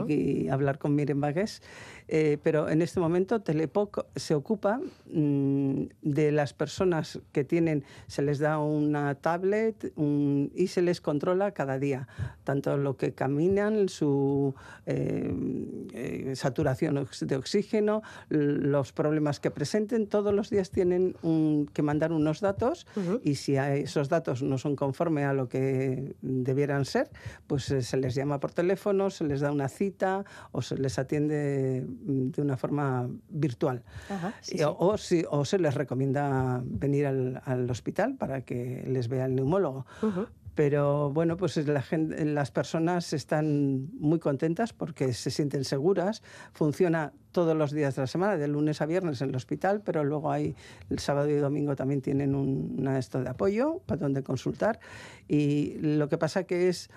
[0.08, 1.62] y, hablar con Miren Bagués.
[2.08, 4.80] Eh, pero en este momento Telepoc se ocupa
[5.12, 9.92] mm, de las personas que tienen, se les da una tablet
[10.54, 12.08] y se les controla cada día,
[12.44, 14.54] tanto lo que caminan, su
[16.34, 22.40] saturación de oxígeno, los problemas que presenten, todos los días tienen un, que mandar unos
[22.40, 22.86] datos
[23.22, 27.10] y si esos datos no son conforme a lo que debieran ser,
[27.46, 30.98] pues eh, se les llama por teléfono, se les da una cita o se les
[30.98, 33.82] atiende mm, de una forma virtual.
[34.78, 39.86] O, si, o, se les recomienda venir al, hospital para que les vea el neumólogo.
[40.54, 46.22] Pero bueno, pues la las personas están muy contentas porque se sienten seguras.
[46.52, 50.04] Funciona todos los días de la semana, de lunes a viernes en el hospital, pero
[50.04, 50.54] luego hay
[50.90, 54.78] el sábado y domingo también tienen un, esto de apoyo para donde consultar.
[55.26, 56.90] Y lo que pasa que es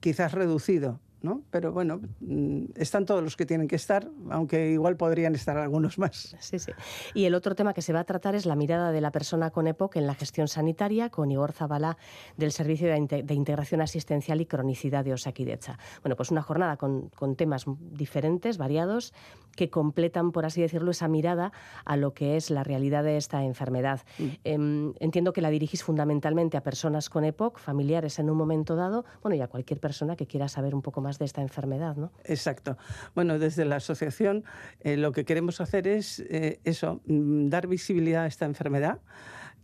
[0.00, 1.42] quizás reducido ¿no?
[1.50, 5.98] Pero bueno, mm, están todos los que tienen que estar, aunque igual podrían estar algunos
[5.98, 6.36] más.
[6.40, 6.72] Sí, sí.
[7.14, 9.50] Y el otro tema que se va a tratar es la mirada de la persona
[9.50, 11.96] con EPOC en la gestión sanitaria, con Igor Zabala
[12.36, 15.78] del Servicio de, Integración Asistencial y Cronicidad de Osakidecha.
[16.02, 19.12] Bueno, pues una jornada con, con temas diferentes, variados,
[19.56, 21.52] que completan, por así decirlo, esa mirada
[21.84, 24.02] a lo que es la realidad de esta enfermedad.
[24.18, 24.24] Mm.
[24.44, 29.04] Em, entiendo que la dirigís fundamentalmente a personas con EPOC, familiares en un momento dado,
[29.20, 32.12] bueno, y a cualquier persona que quiera saber un poco más de esta enfermedad, ¿no?
[32.24, 32.76] Exacto.
[33.14, 34.44] Bueno, desde la asociación
[34.80, 38.98] eh, lo que queremos hacer es eh, eso, mm, dar visibilidad a esta enfermedad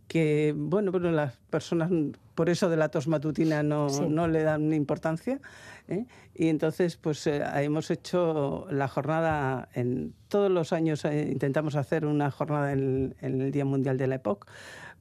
[0.07, 1.91] que, bueno, bueno, las personas
[2.35, 5.39] por eso de la tos matutina no, no le dan importancia.
[5.87, 6.05] ¿eh?
[6.35, 12.73] Y entonces, pues hemos hecho la jornada, en todos los años intentamos hacer una jornada
[12.73, 14.45] en, en, el Día Mundial de la EPOC,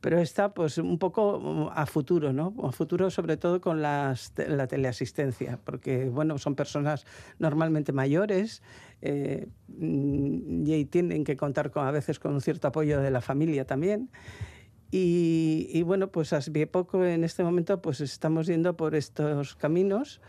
[0.05, 2.55] pero está pues un poco a futuro, ¿no?
[2.62, 7.07] A futuro sobre todo con las, la teleasistencia, porque bueno, son personas
[7.38, 8.62] normalmente mayores
[9.00, 9.48] eh,
[9.78, 14.11] y tienen que contar con, a veces con un cierto apoyo de la familia también.
[14.90, 16.34] Y, y bueno, pues
[16.66, 20.20] poco en este momento pues estamos yendo por estos caminos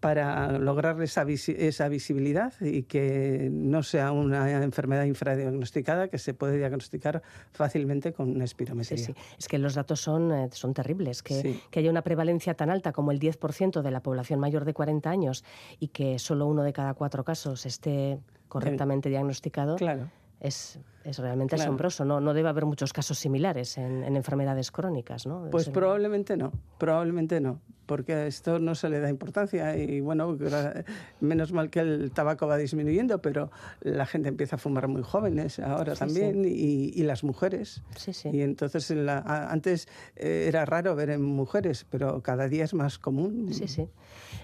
[0.00, 6.56] para lograr esa, esa, visibilidad y que no sea una enfermedad infradiagnosticada que se puede
[6.56, 7.22] diagnosticar
[7.52, 8.98] fácilmente con una espirometría.
[8.98, 9.14] Sí, sí.
[9.38, 12.92] Es que los datos son, eh, son terribles, que, que haya una prevalencia tan alta
[12.92, 15.44] como el 10% de la población mayor de 40 años
[15.78, 19.76] y que solo uno de cada cuatro casos esté correctamente diagnosticado.
[19.76, 20.10] Claro.
[20.40, 22.04] Es es realmente asombroso.
[22.04, 25.48] No, no debe haber muchos casos similares en, enfermedades crónicas, ¿no?
[25.50, 30.36] Pues probablemente no, probablemente no, porque a esto no se le da importancia y bueno,
[31.20, 35.58] menos mal que el tabaco va disminuyendo, pero la gente empieza a fumar muy jóvenes
[35.58, 37.82] ahora también Y, las mujeres.
[37.96, 38.28] Sí, sí.
[38.32, 43.48] Y entonces antes eh, era raro ver en mujeres, pero cada día es más común.
[43.52, 43.88] Sí, sí.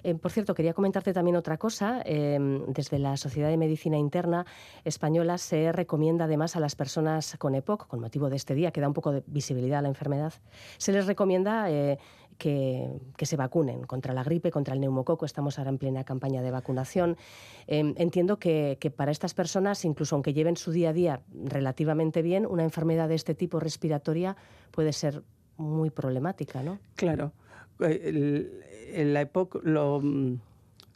[0.02, 2.00] Eh, por cierto, quería comentarte también otra cosa.
[2.04, 4.46] Em, desde la Sociedad de Medicina Interna
[4.84, 8.80] Española se recomienda además a las personas con EPOC, con motivo de este día, que
[8.80, 10.34] da un poco de visibilidad a la enfermedad,
[10.78, 11.98] se les recomienda eh,
[12.38, 15.24] que, se vacunen contra la gripe, contra el neumococo.
[15.24, 17.16] Estamos ahora en plena campaña de vacunación.
[17.66, 22.22] Em, entiendo que, que, para estas personas, incluso aunque lleven su día a día relativamente
[22.22, 24.36] bien, una enfermedad de este tipo respiratoria
[24.70, 25.24] puede ser
[25.56, 26.78] muy problemática, ¿no?
[26.94, 27.32] Claro.
[27.80, 28.50] Eh,
[28.94, 30.38] el, la época lo mm,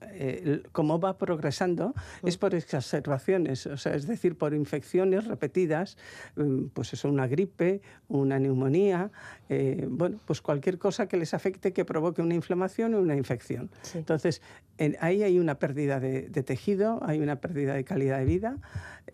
[0.03, 5.99] eh, cómo va progresando es por exacerbaciones, o sea, es decir, por infecciones repetidas,
[6.37, 9.11] mm, pues eso, una gripe, una neumonía,
[9.49, 13.71] eh, bueno, pues cualquier cosa que les afecte que provoque una inflamación o una infección.
[13.95, 14.41] Entonces,
[15.01, 18.57] ahí hay una pérdida de, tejido, hay una pérdida de calidad de vida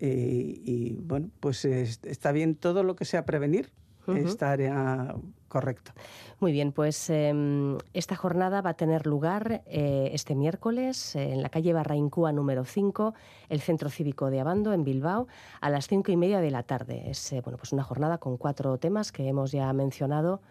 [0.00, 3.70] y, bueno, pues está bien todo lo que sea prevenir,
[4.14, 5.16] esta área
[5.56, 5.94] correcta.
[6.38, 11.48] Muy bien, pues em, esta jornada va a tener lugar eh, este miércoles en la
[11.48, 13.14] calle Barraincúa número 5,
[13.48, 15.28] el Centro Cívico de Abando, en Bilbao,
[15.62, 17.08] a las cinco y media de la tarde.
[17.08, 20.42] Es eh, bueno, pues una jornada con cuatro temas que hemos ya mencionado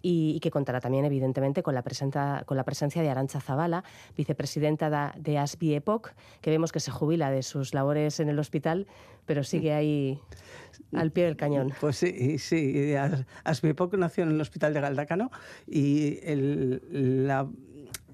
[0.00, 1.82] y, que contará también, evidentemente, con la,
[2.44, 3.84] con la presencia de Arancha Zavala,
[4.16, 6.12] vicepresidenta de ASBI EPOC,
[6.42, 8.86] que vemos que se jubila de sus labores en el hospital,
[9.24, 10.20] pero sigue ahí
[10.92, 11.72] al pie del cañón.
[11.80, 12.94] Pues sí, sí.
[13.44, 15.30] ASBI EPOC nació en el Hospital de Galdacano
[15.66, 16.20] y
[16.92, 17.48] la,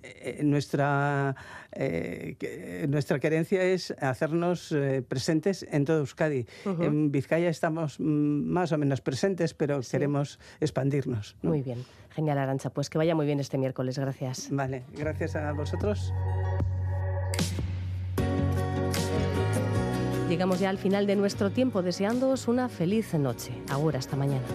[0.03, 1.37] eh, nuestra,
[1.73, 6.47] eh, nuestra querencia es hacernos eh, presentes en todo Euskadi.
[6.65, 11.37] En Vizcaya estamos más o menos presentes, pero queremos expandirnos.
[11.43, 12.71] Muy bien, genial Arancha.
[12.71, 13.99] Pues que vaya muy bien este miércoles.
[13.99, 14.49] Gracias.
[14.51, 16.15] Vale, gracias a vosotros.
[20.31, 23.53] Llegamos ya al final de nuestro tiempo deseándoos una feliz noche.
[23.69, 24.47] Ahora, hasta mañana.